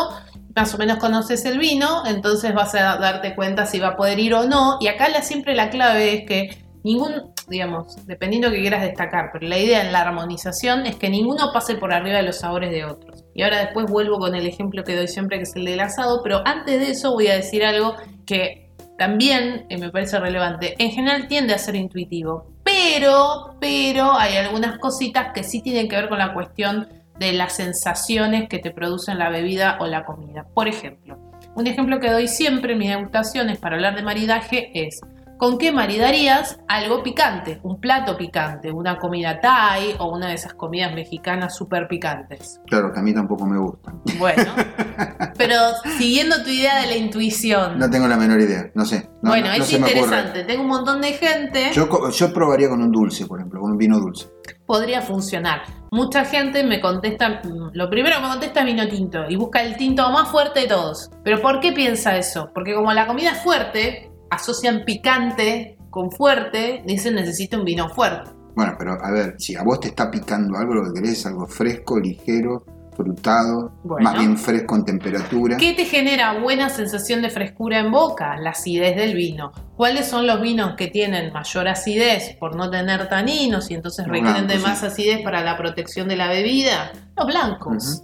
más 0.56 0.74
o 0.74 0.78
menos 0.78 0.98
conoces 0.98 1.46
el 1.46 1.58
vino, 1.58 2.06
entonces 2.06 2.54
vas 2.54 2.76
a 2.76 2.98
darte 2.98 3.36
cuenta 3.36 3.66
si 3.66 3.80
va 3.80 3.90
a 3.90 3.96
poder 3.96 4.20
ir 4.20 4.34
o 4.34 4.46
no. 4.46 4.78
Y 4.80 4.88
acá 4.88 5.10
la, 5.10 5.22
siempre 5.22 5.56
la 5.56 5.70
clave 5.70 6.14
es 6.14 6.26
que 6.26 6.58
ningún, 6.84 7.34
digamos, 7.48 8.06
dependiendo 8.08 8.50
de 8.50 8.56
que 8.56 8.62
quieras 8.62 8.82
destacar, 8.82 9.30
pero 9.32 9.48
la 9.48 9.58
idea 9.58 9.86
en 9.86 9.92
la 9.92 10.02
armonización 10.02 10.86
es 10.86 10.96
que 10.96 11.10
ninguno 11.10 11.52
pase 11.54 11.76
por 11.76 11.94
arriba 11.94 12.18
de 12.18 12.24
los 12.24 12.40
sabores 12.40 12.72
de 12.72 12.86
otros. 12.86 13.24
Y 13.34 13.44
ahora 13.44 13.60
después 13.60 13.86
vuelvo 13.88 14.20
con 14.20 14.36
el 14.36 14.48
ejemplo 14.48 14.84
que 14.84 14.96
doy 14.96 15.08
siempre, 15.08 15.38
que 15.38 15.44
es 15.44 15.56
el 15.56 15.66
del 15.66 15.80
asado, 15.80 16.22
pero 16.24 16.42
antes 16.46 16.80
de 16.80 16.92
eso 16.92 17.14
voy 17.14 17.28
a 17.28 17.36
decir 17.36 17.64
algo 17.64 17.96
que 18.26 18.72
también 18.98 19.66
eh, 19.70 19.78
me 19.78 19.90
parece 19.90 20.20
relevante. 20.20 20.76
En 20.78 20.92
general 20.92 21.28
tiende 21.28 21.54
a 21.54 21.58
ser 21.58 21.76
intuitivo, 21.76 22.52
pero, 22.64 23.56
pero 23.60 24.14
hay 24.14 24.38
algunas 24.38 24.78
cositas 24.80 25.34
que 25.34 25.44
sí 25.44 25.62
tienen 25.62 25.88
que 25.88 25.96
ver 25.96 26.10
con 26.10 26.20
la 26.20 26.34
cuestión 26.34 26.88
de 27.28 27.34
las 27.34 27.54
sensaciones 27.56 28.50
que 28.50 28.60
te 28.60 28.72
producen 28.72 29.20
la 29.20 29.30
bebida 29.30 29.78
o 29.80 29.88
la 29.88 30.04
comida. 30.06 30.46
Por 30.54 30.68
ejemplo, 30.68 31.18
un 31.56 31.68
ejemplo 31.68 32.00
que 32.00 32.10
doy 32.12 32.28
siempre 32.28 32.74
en 32.74 32.80
mis 32.80 32.90
degustaciones 32.90 33.60
para 33.60 33.76
hablar 33.76 33.96
de 33.96 34.04
maridaje 34.04 34.72
es 34.74 35.02
¿Con 35.42 35.58
qué 35.58 35.72
maridarías 35.72 36.60
algo 36.68 37.02
picante? 37.02 37.60
Un 37.64 37.82
plato 37.82 38.16
picante, 38.16 38.72
una 38.72 39.00
comida 39.00 39.40
thai 39.40 39.96
o 39.98 40.14
una 40.16 40.28
de 40.28 40.36
esas 40.36 40.54
comidas 40.54 40.94
mexicanas 40.94 41.56
súper 41.56 41.88
picantes. 41.88 42.62
Claro, 42.68 42.94
que 42.94 43.00
a 43.00 43.02
mí 43.02 43.12
tampoco 43.12 43.48
me 43.48 43.58
gustan. 43.58 44.00
Bueno, 44.20 44.54
pero 45.40 45.56
siguiendo 45.98 46.44
tu 46.44 46.50
idea 46.52 46.82
de 46.82 46.86
la 46.90 46.96
intuición. 46.96 47.80
No 47.80 47.90
tengo 47.90 48.08
la 48.08 48.18
menor 48.18 48.40
idea, 48.40 48.70
no 48.76 48.86
sé. 48.86 49.10
No, 49.24 49.32
bueno, 49.32 49.48
no- 49.48 49.54
es 49.54 49.74
interesante. 49.74 50.44
Tengo 50.44 50.62
un 50.62 50.70
montón 50.70 51.02
de 51.02 51.14
gente. 51.14 51.72
Yo 51.74 51.90
probaría 52.32 52.70
con 52.70 52.80
un 52.80 52.92
dulce, 52.92 53.26
por 53.26 53.40
ejemplo, 53.40 53.62
con 53.62 53.72
un 53.72 53.78
vino 53.80 54.00
dulce. 54.00 54.30
Podría 54.72 55.02
funcionar. 55.02 55.64
Mucha 55.92 56.24
gente 56.24 56.64
me 56.64 56.80
contesta, 56.80 57.42
lo 57.74 57.90
primero 57.90 58.16
que 58.16 58.22
me 58.22 58.30
contesta 58.30 58.62
es 58.62 58.66
vino 58.66 58.88
tinto 58.88 59.30
y 59.30 59.36
busca 59.36 59.62
el 59.62 59.76
tinto 59.76 60.10
más 60.12 60.30
fuerte 60.30 60.62
de 60.62 60.68
todos. 60.68 61.10
Pero 61.26 61.42
¿por 61.42 61.60
qué 61.60 61.74
piensa 61.74 62.16
eso? 62.16 62.50
Porque 62.54 62.74
como 62.74 62.94
la 62.94 63.06
comida 63.06 63.32
es 63.32 63.40
fuerte, 63.40 64.10
asocian 64.30 64.86
picante 64.86 65.78
con 65.90 66.10
fuerte, 66.10 66.84
dicen 66.86 67.16
necesito 67.16 67.58
un 67.58 67.66
vino 67.66 67.90
fuerte. 67.90 68.32
Bueno, 68.56 68.76
pero 68.80 68.94
a 68.94 69.12
ver, 69.12 69.36
si 69.38 69.58
a 69.58 69.64
vos 69.64 69.82
te 69.82 69.90
está 69.90 70.10
picando 70.10 70.58
algo, 70.58 70.76
lo 70.76 70.86
que 70.86 71.02
querés 71.02 71.20
es 71.20 71.26
algo 71.26 71.46
fresco, 71.46 72.00
ligero, 72.00 72.64
frutado, 72.96 73.72
Bueno. 73.84 74.04
más 74.04 74.20
bien 74.20 74.38
fresco 74.38 74.76
en 74.76 74.86
temperatura. 74.86 75.58
¿Qué 75.58 75.74
te 75.74 75.86
genera 75.86 76.40
buena 76.40 76.70
sensación 76.70 77.22
de 77.22 77.30
frescura 77.30 77.80
en 77.80 77.92
boca? 77.92 78.38
La 78.38 78.52
acidez 78.52 78.96
del 78.96 79.16
vino. 79.16 79.52
¿Cuáles 79.76 80.08
son 80.08 80.28
los 80.28 80.42
vinos 80.42 80.76
que 80.76 80.88
tienen 80.88 81.32
mayor 81.34 81.68
acidez 81.68 82.36
por 82.40 82.56
no 82.56 82.70
tener 82.70 83.08
taninos 83.10 83.72
y 83.72 83.76
entonces 83.76 84.06
Los 84.08 84.16
requieren 84.18 84.48
de 84.48 84.58
más 84.60 84.80
sí. 84.80 84.86
acidez 84.88 85.22
para 85.24 85.42
la 85.42 85.58
protección 85.58 86.08
de 86.08 86.16
la 86.18 86.28
bebida? 86.28 86.92
Los 87.18 87.28
blancos. 87.28 88.04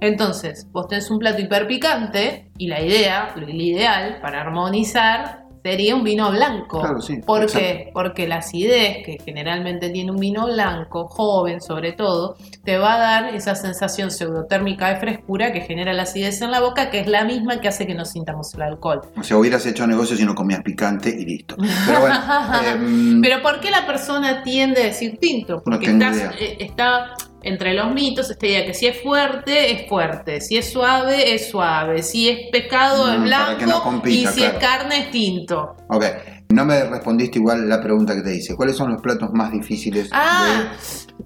Entonces, 0.00 0.66
vos 0.70 0.88
tenés 0.88 1.10
un 1.10 1.18
plato 1.18 1.40
hiperpicante 1.40 2.50
y 2.58 2.66
la 2.66 2.82
idea, 2.82 3.32
lo 3.36 3.48
ideal 3.48 4.18
para 4.20 4.42
armonizar 4.42 5.43
sería 5.64 5.96
un 5.96 6.04
vino 6.04 6.30
blanco. 6.30 6.80
Claro, 6.82 7.00
sí, 7.00 7.16
¿Por 7.24 7.42
exacto. 7.42 7.66
qué? 7.66 7.90
Porque 7.94 8.28
la 8.28 8.36
acidez 8.36 8.98
que 9.04 9.16
generalmente 9.24 9.88
tiene 9.88 10.10
un 10.10 10.18
vino 10.18 10.44
blanco, 10.46 11.08
joven 11.08 11.62
sobre 11.62 11.92
todo, 11.92 12.36
te 12.64 12.76
va 12.76 12.94
a 12.94 12.98
dar 12.98 13.34
esa 13.34 13.54
sensación 13.54 14.10
pseudotérmica 14.10 14.90
de 14.90 14.96
frescura 15.00 15.52
que 15.54 15.62
genera 15.62 15.94
la 15.94 16.02
acidez 16.02 16.42
en 16.42 16.50
la 16.50 16.60
boca, 16.60 16.90
que 16.90 17.00
es 17.00 17.06
la 17.06 17.24
misma 17.24 17.62
que 17.62 17.68
hace 17.68 17.86
que 17.86 17.94
no 17.94 18.04
sintamos 18.04 18.52
el 18.54 18.60
alcohol. 18.62 19.00
O 19.18 19.22
sea, 19.22 19.38
hubieras 19.38 19.64
hecho 19.64 19.86
negocio 19.86 20.16
si 20.18 20.24
no 20.26 20.34
comías 20.34 20.62
picante 20.62 21.08
y 21.08 21.24
listo. 21.24 21.56
Pero 21.86 22.00
bueno, 22.00 22.16
em, 22.66 23.22
Pero 23.22 23.40
¿por 23.42 23.60
qué 23.60 23.70
la 23.70 23.86
persona 23.86 24.42
tiende 24.42 24.82
a 24.82 24.84
decir 24.86 25.18
tinto? 25.18 25.62
Porque 25.64 25.86
tengo 25.86 26.04
estás- 26.04 26.16
idea. 26.16 26.32
eh, 26.38 26.56
está 26.60 27.14
entre 27.44 27.74
los 27.74 27.92
mitos 27.92 28.30
esta 28.30 28.46
idea 28.46 28.64
que 28.66 28.74
si 28.74 28.86
es 28.86 29.00
fuerte, 29.02 29.72
es 29.72 29.88
fuerte, 29.88 30.40
si 30.40 30.56
es 30.56 30.70
suave, 30.72 31.34
es 31.34 31.48
suave, 31.50 32.02
si 32.02 32.28
es 32.28 32.38
pescado, 32.50 33.08
es 33.12 33.14
Mm, 33.18 33.20
no 33.20 33.24
blanco 33.26 33.82
compita, 33.82 34.14
y 34.14 34.26
si 34.34 34.42
es 34.44 34.52
carne, 34.54 34.98
es 35.00 35.10
tinto. 35.10 35.76
ok, 35.88 36.04
no 36.50 36.64
me 36.64 36.84
respondiste 36.84 37.38
igual 37.38 37.68
la 37.68 37.80
pregunta 37.80 38.14
que 38.14 38.22
te 38.22 38.34
hice. 38.36 38.54
¿Cuáles 38.54 38.76
son 38.76 38.92
los 38.92 39.02
platos 39.02 39.30
más 39.32 39.50
difíciles 39.50 40.08
Ah, 40.12 40.72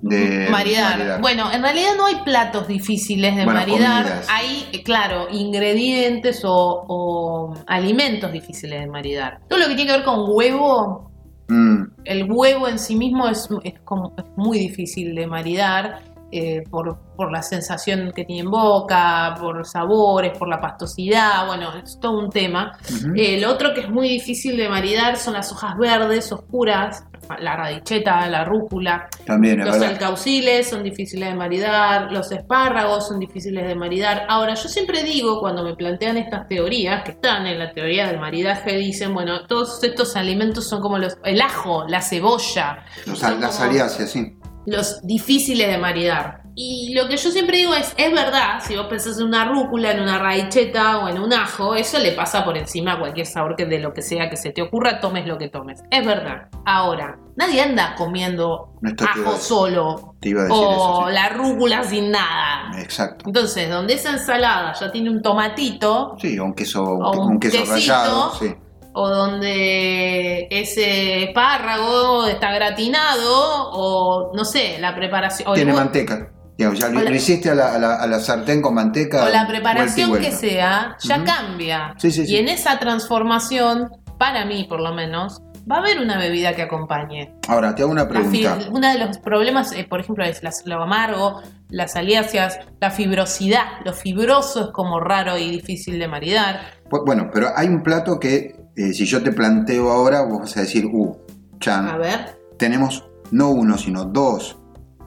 de, 0.00 0.18
de 0.44 0.50
maridar. 0.50 0.96
maridar? 0.96 1.20
Bueno, 1.20 1.52
en 1.52 1.60
realidad 1.62 1.90
no 1.96 2.06
hay 2.06 2.16
platos 2.24 2.66
difíciles 2.68 3.36
de 3.36 3.44
Bueno, 3.44 3.60
maridar. 3.60 4.04
comidas. 4.04 4.26
Hay, 4.30 4.66
eh, 4.72 4.82
claro, 4.82 5.26
ingredientes 5.30 6.42
o, 6.44 6.84
o 6.88 7.54
alimentos 7.66 8.32
difíciles 8.32 8.80
de 8.80 8.86
maridar. 8.86 9.40
Todo 9.48 9.58
lo 9.58 9.66
que 9.68 9.74
tiene 9.74 9.90
que 9.90 9.96
ver 9.98 10.04
con 10.06 10.20
huevo, 10.28 11.07
Mm, 11.48 11.82
el 12.04 12.30
huevo 12.30 12.68
en 12.68 12.78
sí 12.78 12.94
mismo 12.94 13.26
es, 13.28 13.48
es 13.64 13.74
como- 13.84 14.12
es 14.18 14.24
muy 14.36 14.58
difícil 14.58 15.14
de 15.14 15.26
maridar 15.26 16.00
eh, 16.30 16.62
por, 16.70 16.98
por 17.16 17.32
la 17.32 17.42
sensación 17.42 18.12
que 18.14 18.24
tiene 18.24 18.42
en 18.42 18.50
boca, 18.50 19.34
por 19.40 19.66
sabores, 19.66 20.36
por 20.38 20.48
la 20.48 20.60
pastosidad, 20.60 21.46
bueno, 21.46 21.74
es 21.82 21.98
todo 22.00 22.18
un 22.18 22.30
tema. 22.30 22.76
ujú. 22.90 23.12
El 23.16 23.44
otro 23.44 23.72
que 23.74 23.80
es 23.82 23.90
muy 23.90 24.08
difícil 24.08 24.56
de 24.56 24.68
maridar 24.68 25.16
son 25.16 25.34
las 25.34 25.50
hojas 25.52 25.76
verdes, 25.78 26.30
oscuras, 26.32 27.04
la 27.40 27.56
radicheta, 27.56 28.26
la 28.28 28.44
rúcula, 28.44 29.08
También, 29.26 29.58
los 29.58 29.72
verdad. 29.78 29.88
alcauciles 29.90 30.68
son 30.70 30.82
difíciles 30.82 31.28
de 31.28 31.34
maridar, 31.34 32.10
los 32.10 32.30
espárragos 32.32 33.08
son 33.08 33.18
difíciles 33.20 33.66
de 33.66 33.74
maridar. 33.74 34.24
Ahora, 34.28 34.54
yo 34.54 34.68
siempre 34.68 35.02
digo, 35.02 35.40
cuando 35.40 35.62
me 35.62 35.74
plantean 35.76 36.16
estas 36.16 36.48
teorías, 36.48 37.02
que 37.04 37.10
están 37.12 37.46
en 37.46 37.58
la 37.58 37.72
teoría 37.72 38.06
del 38.06 38.18
maridaje, 38.18 38.76
dicen, 38.78 39.12
bueno, 39.12 39.46
todos 39.46 39.82
estos 39.84 40.16
alimentos 40.16 40.66
son 40.68 40.80
como 40.80 40.96
los, 40.98 41.16
el 41.24 41.40
ajo, 41.42 41.84
la 41.86 42.00
cebolla, 42.00 42.84
Los- 43.06 43.20
las 43.20 43.32
como 43.32 44.06
sí. 44.06 44.37
Los 44.70 45.00
difíciles 45.02 45.68
de 45.68 45.78
maridar. 45.78 46.42
Y 46.60 46.92
lo 46.92 47.06
que 47.06 47.16
yo 47.16 47.30
siempre 47.30 47.58
digo 47.58 47.72
es, 47.74 47.94
es 47.96 48.10
verdad, 48.12 48.60
si 48.66 48.74
vos 48.76 48.86
pensás 48.88 49.16
en 49.20 49.26
una 49.26 49.44
rúcula, 49.44 49.92
en 49.92 50.00
una 50.00 50.18
radicheta 50.18 50.98
o 50.98 51.08
en 51.08 51.20
un 51.20 51.32
ajo, 51.32 51.76
eso 51.76 52.00
le 52.00 52.10
pasa 52.12 52.44
por 52.44 52.58
encima 52.58 52.94
a 52.94 52.98
cualquier 52.98 53.26
sabor 53.26 53.54
que 53.54 53.64
de 53.64 53.78
lo 53.78 53.94
que 53.94 54.02
sea 54.02 54.28
que 54.28 54.36
se 54.36 54.50
te 54.50 54.60
ocurra, 54.62 54.98
tomes 54.98 55.24
lo 55.24 55.38
que 55.38 55.48
tomes. 55.48 55.80
Es 55.88 56.04
verdad. 56.04 56.48
Ahora, 56.66 57.16
nadie 57.36 57.60
anda 57.62 57.94
comiendo 57.96 58.72
iba 58.82 59.06
ajo 59.08 59.36
solo 59.36 59.88
o 59.94 60.14
eso. 60.20 61.04
sí. 61.06 61.14
la 61.14 61.28
rúcula 61.28 61.84
sin 61.84 62.10
nada. 62.10 62.72
Exacto. 62.80 63.26
Entonces, 63.28 63.70
donde 63.70 63.94
esa 63.94 64.10
ensalada 64.10 64.72
ya 64.72 64.90
tiene 64.90 65.10
un 65.10 65.22
tomatito, 65.22 66.16
Sí, 66.20 66.36
o 66.40 66.44
un 66.44 66.54
queso, 66.54 66.82
O 66.82 67.12
un, 67.22 67.34
un 67.34 67.38
queso 67.38 67.58
quesito. 67.58 67.72
rallado, 67.72 68.34
sí. 68.34 68.52
O 69.00 69.08
donde 69.08 70.48
ese 70.50 71.24
espárrago 71.24 72.26
está 72.26 72.52
gratinado, 72.52 73.70
o 73.72 74.32
no 74.34 74.44
sé, 74.44 74.78
la 74.80 74.94
preparación. 74.94 75.54
Tiene 75.54 75.72
manteca. 75.72 76.30
Ya 76.56 76.66
lo, 76.70 76.72
O 76.72 77.02
la- 77.04 77.10
lo 77.10 77.14
hiciste 77.14 77.50
a 77.50 77.54
la, 77.54 77.74
a 77.74 77.78
la- 77.78 77.94
a 77.94 78.06
la 78.08 78.18
sartén 78.18 78.60
con 78.60 78.74
manteca. 78.74 79.18
o 79.18 79.28
la 79.28 79.44
vuelta 79.44 79.46
preparación 79.46 80.18
que 80.18 80.32
sea, 80.32 80.96
ya 81.00 81.22
cambia. 81.22 81.94
Sí, 81.98 82.10
sí, 82.10 82.26
sí. 82.26 82.32
Y 82.34 82.36
en 82.38 82.48
esa 82.48 82.78
transformación, 82.80 83.90
para 84.18 84.44
mí 84.44 84.64
por 84.68 84.80
lo 84.80 84.92
menos, 84.92 85.40
va 85.70 85.76
a 85.76 85.78
haber 85.78 86.00
una 86.00 86.18
bebida 86.18 86.54
que 86.56 86.62
acompañe. 86.62 87.32
Ahora, 87.46 87.74
te 87.76 87.82
hago 87.82 87.92
una 87.92 88.08
pregunta. 88.08 88.58
uno 88.72 88.90
de 88.92 88.98
los 88.98 89.18
problemas, 89.18 89.70
eh, 89.72 89.86
por 89.88 90.00
ejemplo, 90.00 90.24
es 90.24 90.42
las- 90.42 90.62
lo 90.66 90.82
amargo, 90.82 91.40
las 91.68 91.94
aliáceas, 91.94 92.58
la 92.80 92.90
fibrosidad. 92.90 93.64
Lo 93.84 93.92
fibroso 93.92 94.60
es 94.62 94.70
como 94.72 94.98
raro 94.98 95.38
y 95.38 95.48
difícil 95.50 95.98
de 96.00 96.08
maridar. 96.08 96.60
Bu- 96.90 97.04
Bueno, 97.06 97.30
pero 97.32 97.50
hay 97.54 97.68
un 97.68 97.82
plato 97.84 98.18
que 98.18 98.56
eh, 98.78 98.92
si 98.92 99.04
yo 99.06 99.20
te 99.24 99.32
planteo 99.32 99.90
ahora, 99.90 100.22
vos 100.22 100.38
vas 100.42 100.56
a 100.56 100.60
decir, 100.60 100.86
uh, 100.86 101.16
Chan, 101.58 101.88
A 101.88 101.98
ver. 101.98 102.38
tenemos 102.56 103.04
no 103.32 103.50
uno, 103.50 103.76
sino 103.76 104.04
dos 104.04 104.56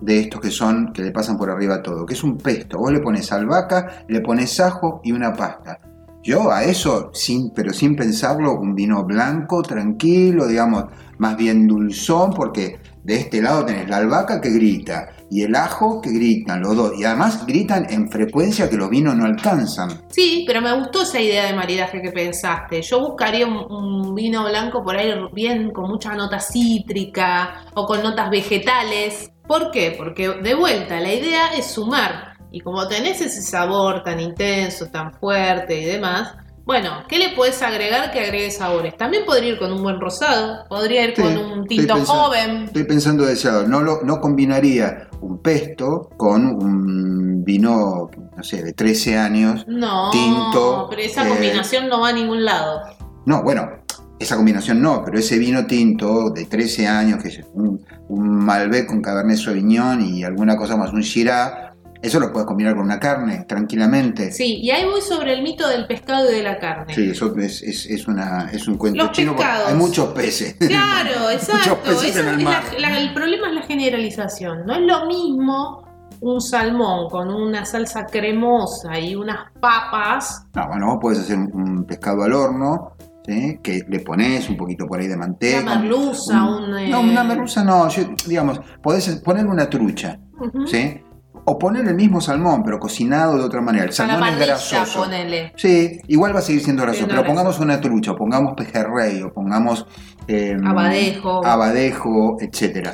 de 0.01 0.19
estos 0.19 0.41
que 0.41 0.51
son, 0.51 0.91
que 0.91 1.01
le 1.01 1.11
pasan 1.11 1.37
por 1.37 1.49
arriba 1.49 1.75
a 1.75 1.81
todo, 1.81 2.05
que 2.05 2.13
es 2.13 2.21
un 2.21 2.37
pesto. 2.37 2.79
Vos 2.79 2.91
le 2.91 2.99
pones 2.99 3.31
albahaca, 3.31 4.03
le 4.09 4.19
pones 4.19 4.59
ajo 4.59 4.99
y 5.05 5.13
una 5.13 5.33
pasta. 5.33 5.79
Yo 6.21 6.51
a 6.51 6.65
eso, 6.65 7.11
sin, 7.13 7.51
pero 7.53 7.71
sin 7.71 7.95
pensarlo, 7.95 8.59
un 8.59 8.75
vino 8.75 9.05
blanco, 9.05 9.61
tranquilo, 9.61 10.47
digamos, 10.47 10.85
más 11.17 11.37
bien 11.37 11.65
dulzón, 11.65 12.33
porque 12.33 12.77
de 13.05 13.15
este 13.15 13.41
lado 13.41 13.63
tenés 13.63 13.87
la 13.87 13.97
albahaca 13.97 14.41
que 14.41 14.49
grita 14.49 15.09
y 15.31 15.43
el 15.43 15.55
ajo 15.55 16.01
que 16.01 16.11
gritan, 16.11 16.61
los 16.61 16.75
dos. 16.75 16.91
Y 16.99 17.05
además 17.05 17.45
gritan 17.45 17.87
en 17.89 18.11
frecuencia 18.11 18.69
que 18.69 18.75
los 18.75 18.89
vinos 18.89 19.15
no 19.15 19.23
alcanzan. 19.23 20.01
Sí, 20.09 20.43
pero 20.45 20.59
me 20.59 20.77
gustó 20.77 21.03
esa 21.03 21.21
idea 21.21 21.45
de 21.45 21.53
maridaje 21.53 22.01
que 22.01 22.11
pensaste. 22.11 22.81
Yo 22.81 22.99
buscaría 22.99 23.47
un, 23.47 24.13
vino 24.13 24.43
blanco 24.43 24.83
por 24.83 24.97
ahí 24.97 25.09
bien 25.31 25.71
con 25.71 25.89
mucha 25.89 26.13
nota 26.15 26.41
cítrica 26.41 27.63
o 27.75 27.85
con 27.85 28.03
notas 28.03 28.29
vegetales. 28.29 29.31
¿Por 29.47 29.71
qué? 29.71 29.95
Porque 29.97 30.27
de 30.27 30.53
vuelta, 30.53 30.99
la 30.99 31.13
idea 31.13 31.53
es 31.55 31.67
sumar. 31.67 32.33
Y 32.51 32.59
como 32.59 32.85
tenés 32.89 33.21
ese 33.21 33.41
sabor 33.41 34.03
tan 34.03 34.19
intenso, 34.19 34.87
tan 34.87 35.13
fuerte 35.13 35.79
y 35.79 35.85
demás, 35.85 36.35
bueno, 36.71 37.03
¿qué 37.09 37.19
le 37.19 37.29
puedes 37.35 37.61
agregar 37.61 38.11
que 38.11 38.21
agregue 38.21 38.49
sabores? 38.49 38.95
También 38.95 39.25
podría 39.25 39.49
ir 39.49 39.59
con 39.59 39.73
un 39.73 39.83
buen 39.83 39.99
rosado, 39.99 40.65
podría 40.69 41.03
ir 41.03 41.13
Sí, 41.17 41.21
con 41.21 41.37
un 41.37 41.51
estoy 41.63 41.67
tinto 41.77 41.95
pensando- 41.95 42.05
joven. 42.23 42.63
Estoy 42.63 42.83
pensando 42.85 43.25
de. 43.25 43.35
No, 43.67 43.81
lo, 43.81 44.01
no 44.03 44.21
combinaría 44.21 45.09
un 45.19 45.41
pesto 45.41 46.09
con 46.15 46.45
un 46.45 47.43
vino, 47.43 48.09
no 48.37 48.43
sé, 48.43 48.63
de 48.63 48.71
13 48.71 49.17
años. 49.17 49.65
No, 49.67 50.11
Tinto, 50.11 50.87
pero 50.89 51.01
esa 51.01 51.25
eh, 51.25 51.29
combinación 51.29 51.89
no 51.89 51.99
va 51.99 52.09
a 52.09 52.13
ningún 52.13 52.45
lado. 52.45 52.79
No, 53.25 53.43
bueno, 53.43 53.69
esa 54.17 54.37
combinación 54.37 54.81
no, 54.81 55.03
pero 55.03 55.19
ese 55.19 55.37
vino 55.39 55.65
tinto 55.65 56.29
de 56.29 56.45
13 56.45 56.87
años, 56.87 57.21
que 57.21 57.27
es 57.29 57.41
un, 57.53 57.85
un 58.07 58.45
Malbec 58.45 58.85
con 58.87 59.01
Cabernet 59.01 59.35
Sauvignon 59.37 60.01
y 60.01 60.23
alguna 60.23 60.55
cosa 60.55 60.77
más, 60.77 60.93
un 60.93 61.01
Shiraz, 61.01 61.70
Eso 62.01 62.19
lo 62.19 62.31
puedes 62.31 62.47
combinar 62.47 62.73
con 62.75 62.83
una 62.85 62.99
carne 62.99 63.45
tranquilamente. 63.47 64.31
Sí, 64.31 64.57
y 64.61 64.71
ahí 64.71 64.85
voy 64.85 65.01
sobre 65.01 65.33
el 65.33 65.43
mito 65.43 65.67
del 65.67 65.85
pescado 65.85 66.31
y 66.31 66.33
de 66.35 66.43
la 66.43 66.57
carne. 66.57 66.93
Sí, 66.95 67.11
eso 67.11 67.35
es, 67.37 67.61
es, 67.61 67.85
es 67.85 68.07
una, 68.07 68.49
es 68.51 68.67
un 68.67 68.77
cuento 68.77 69.03
Los 69.03 69.11
chino. 69.11 69.35
pescados. 69.35 69.67
Hay 69.69 69.75
muchos 69.75 70.07
peces. 70.13 70.55
Claro, 70.55 71.29
exacto. 71.31 71.77
peces 71.83 72.15
Eso 72.15 72.19
en 72.21 72.39
el 72.39 72.43
mar. 72.43 72.63
la- 72.79 72.89
la- 72.89 72.99
el 72.99 73.13
problema 73.13 73.49
es 73.49 73.53
la 73.55 73.61
generalización. 73.61 74.65
No 74.65 74.73
es 74.73 74.81
lo 74.81 75.05
mismo 75.05 75.87
un 76.21 76.41
salmón 76.41 77.09
con 77.09 77.29
una 77.29 77.65
salsa 77.65 78.05
cremosa 78.05 78.99
y 78.99 79.15
unas 79.15 79.51
papas. 79.59 80.45
No, 80.55 80.67
bueno, 80.67 80.87
vos 80.87 80.97
podés 81.01 81.19
hacer 81.19 81.37
un, 81.37 81.85
pescado 81.85 82.23
al 82.23 82.33
horno, 82.33 82.93
¿sí? 83.25 83.59
que 83.63 83.81
le 83.87 83.99
pones 84.01 84.49
un 84.49 84.57
poquito 84.57 84.85
por 84.87 84.99
ahí 84.99 85.07
de 85.07 85.17
manteca. 85.17 85.61
Una 85.61 85.79
merluza, 85.79 86.43
un, 86.47 86.77
eh, 86.77 86.89
No, 86.89 87.01
una 87.01 87.23
merluza 87.23 87.63
no, 87.63 87.87
yo- 87.89 88.09
digamos, 88.27 88.59
podés 88.81 89.07
ponerle 89.23 89.51
una 89.51 89.69
trucha. 89.69 90.19
¿sí? 90.65 90.99
O 91.45 91.57
ponerle 91.57 91.89
el 91.91 91.95
mismo 91.97 92.21
salmón, 92.21 92.61
pero 92.63 92.77
cocinado 92.79 93.37
de 93.37 93.43
otra 93.43 93.61
manera. 93.61 93.85
El 93.85 93.93
salmón 93.93 94.27
es 94.29 94.37
grasoso. 94.39 94.99
ponele. 95.03 95.53
Sí, 95.55 95.99
igual 96.07 96.35
va 96.35 96.39
a 96.39 96.41
seguir 96.43 96.61
siendo 96.63 96.83
grasoso, 96.83 97.07
pero 97.07 97.23
pongamos 97.25 97.59
una 97.59 97.81
trucha, 97.81 98.11
o 98.11 98.15
pongamos 98.15 98.53
pejerrey, 98.55 99.21
o 99.23 99.33
pongamos 99.33 99.85
eh, 100.27 100.55
Abadejo. 100.63 101.45
abadejo, 101.45 102.37
etcétera. 102.39 102.93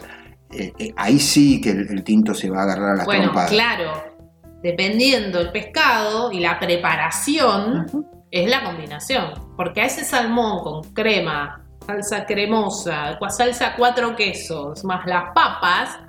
Eh, 0.49 0.71
eh, 0.79 0.93
ahí 0.95 1.19
sí 1.19 1.59
que 1.59 1.71
el, 1.71 1.87
el 1.89 2.03
tinto 2.05 2.33
se 2.33 2.49
va 2.49 2.61
a 2.61 2.63
agarrar 2.63 2.91
a 2.91 2.95
las 2.97 3.05
Bueno, 3.05 3.23
trompadas. 3.25 3.49
claro. 3.51 3.91
Dependiendo 4.63 5.39
el 5.39 5.51
pescado 5.51 6.31
y 6.31 6.39
la 6.39 6.57
preparación, 6.59 7.85
es 8.31 8.49
la 8.49 8.63
combinación. 8.63 9.33
Porque 9.55 9.81
a 9.81 9.85
ese 9.85 10.03
salmón 10.03 10.63
con 10.63 10.93
crema, 10.93 11.63
salsa 11.85 12.25
cremosa, 12.25 13.17
salsa 13.29 13.75
cuatro 13.77 14.15
quesos, 14.15 14.83
más 14.83 15.05
las 15.05 15.25
papas, 15.35 15.99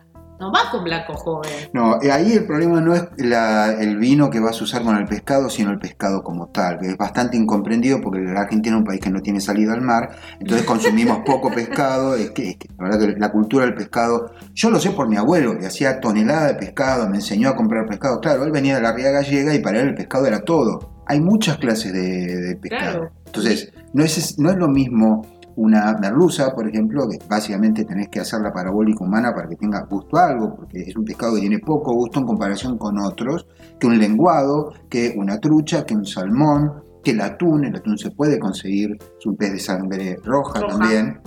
no 0.40 0.52
va 0.52 0.70
con 0.70 0.84
blanco 0.84 1.14
joven. 1.14 1.50
No, 1.72 2.00
eh, 2.02 2.12
ahí 2.12 2.32
el 2.32 2.46
problema 2.46 2.80
no 2.80 2.94
es 2.94 3.04
la- 3.18 3.72
el 3.72 3.96
vino 3.96 4.30
que 4.30 4.40
vas 4.40 4.60
a 4.60 4.64
usar 4.64 4.82
con 4.82 4.96
el 4.96 5.06
pescado, 5.06 5.50
sino 5.50 5.70
el 5.70 5.78
pescado 5.78 6.22
como 6.22 6.48
tal, 6.48 6.78
que 6.78 6.88
es 6.90 6.96
bastante 6.96 7.36
incomprendido 7.36 8.00
porque 8.00 8.20
la 8.20 8.42
Argentina 8.42 8.76
es 8.76 8.80
un 8.80 8.86
país 8.86 9.00
que 9.00 9.10
no 9.10 9.20
tiene 9.20 9.40
salida 9.40 9.72
al 9.72 9.82
mar, 9.82 10.10
entonces 10.40 10.66
consumimos 10.66 11.18
poco 11.26 11.50
pescado, 11.50 12.14
es 12.14 12.30
que, 12.30 12.50
es 12.50 12.56
que 12.56 12.68
la 12.78 12.84
verdad 12.84 13.00
que 13.00 13.18
la 13.18 13.32
cultura 13.32 13.64
del 13.64 13.74
pescado, 13.74 14.32
yo 14.54 14.70
lo 14.70 14.78
sé 14.78 14.90
por 14.90 15.08
mi 15.08 15.16
abuelo, 15.16 15.58
que 15.58 15.66
hacía 15.66 16.00
tonelada 16.00 16.46
de 16.48 16.54
pescado, 16.54 17.08
me 17.08 17.16
enseñó 17.16 17.48
a 17.48 17.56
comprar 17.56 17.86
pescado, 17.86 18.20
claro, 18.20 18.44
él 18.44 18.52
venía 18.52 18.76
de 18.76 18.82
la 18.82 18.92
Ría 18.92 19.10
Gallega 19.10 19.54
y 19.54 19.58
para 19.60 19.80
él 19.80 19.88
el 19.88 19.94
pescado 19.94 20.26
era 20.26 20.40
todo. 20.40 20.98
Hay 21.06 21.20
muchas 21.20 21.56
clases 21.56 21.92
de, 21.92 22.00
de 22.36 22.56
pescado. 22.56 22.98
Claro. 22.98 23.10
Entonces, 23.26 23.72
no 23.94 24.04
es, 24.04 24.38
no 24.38 24.50
es 24.50 24.56
lo 24.56 24.68
mismo 24.68 25.26
una 25.58 25.92
merluza, 26.00 26.54
por 26.54 26.68
ejemplo, 26.68 27.08
que 27.08 27.18
básicamente 27.28 27.84
tenés 27.84 28.08
que 28.08 28.20
hacerla 28.20 28.52
parabólica 28.52 29.02
humana 29.02 29.34
para 29.34 29.48
que 29.48 29.56
tenga 29.56 29.84
gusto 29.90 30.16
a 30.16 30.28
algo, 30.28 30.54
porque 30.54 30.82
es 30.82 30.96
un 30.96 31.04
pescado 31.04 31.34
que 31.34 31.40
tiene 31.40 31.58
poco 31.58 31.92
gusto 31.92 32.20
en 32.20 32.26
comparación 32.26 32.78
con 32.78 32.96
otros, 32.98 33.48
que 33.80 33.88
un 33.88 33.98
lenguado, 33.98 34.72
que 34.88 35.14
una 35.16 35.38
trucha, 35.40 35.84
que 35.84 35.96
un 35.96 36.06
salmón, 36.06 36.84
que 37.02 37.10
el 37.10 37.20
atún, 37.20 37.64
el 37.64 37.74
atún 37.74 37.98
se 37.98 38.12
puede 38.12 38.38
conseguir, 38.38 38.96
es 39.18 39.26
un 39.26 39.36
pez 39.36 39.52
de 39.52 39.58
sangre 39.58 40.16
roja, 40.24 40.60
Roja. 40.60 40.78
también, 40.78 41.20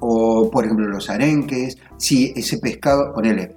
o 0.00 0.50
por 0.50 0.64
ejemplo 0.64 0.88
los 0.88 1.08
arenques, 1.08 1.78
si 1.98 2.32
ese 2.34 2.58
pescado, 2.58 3.12
ponele, 3.14 3.54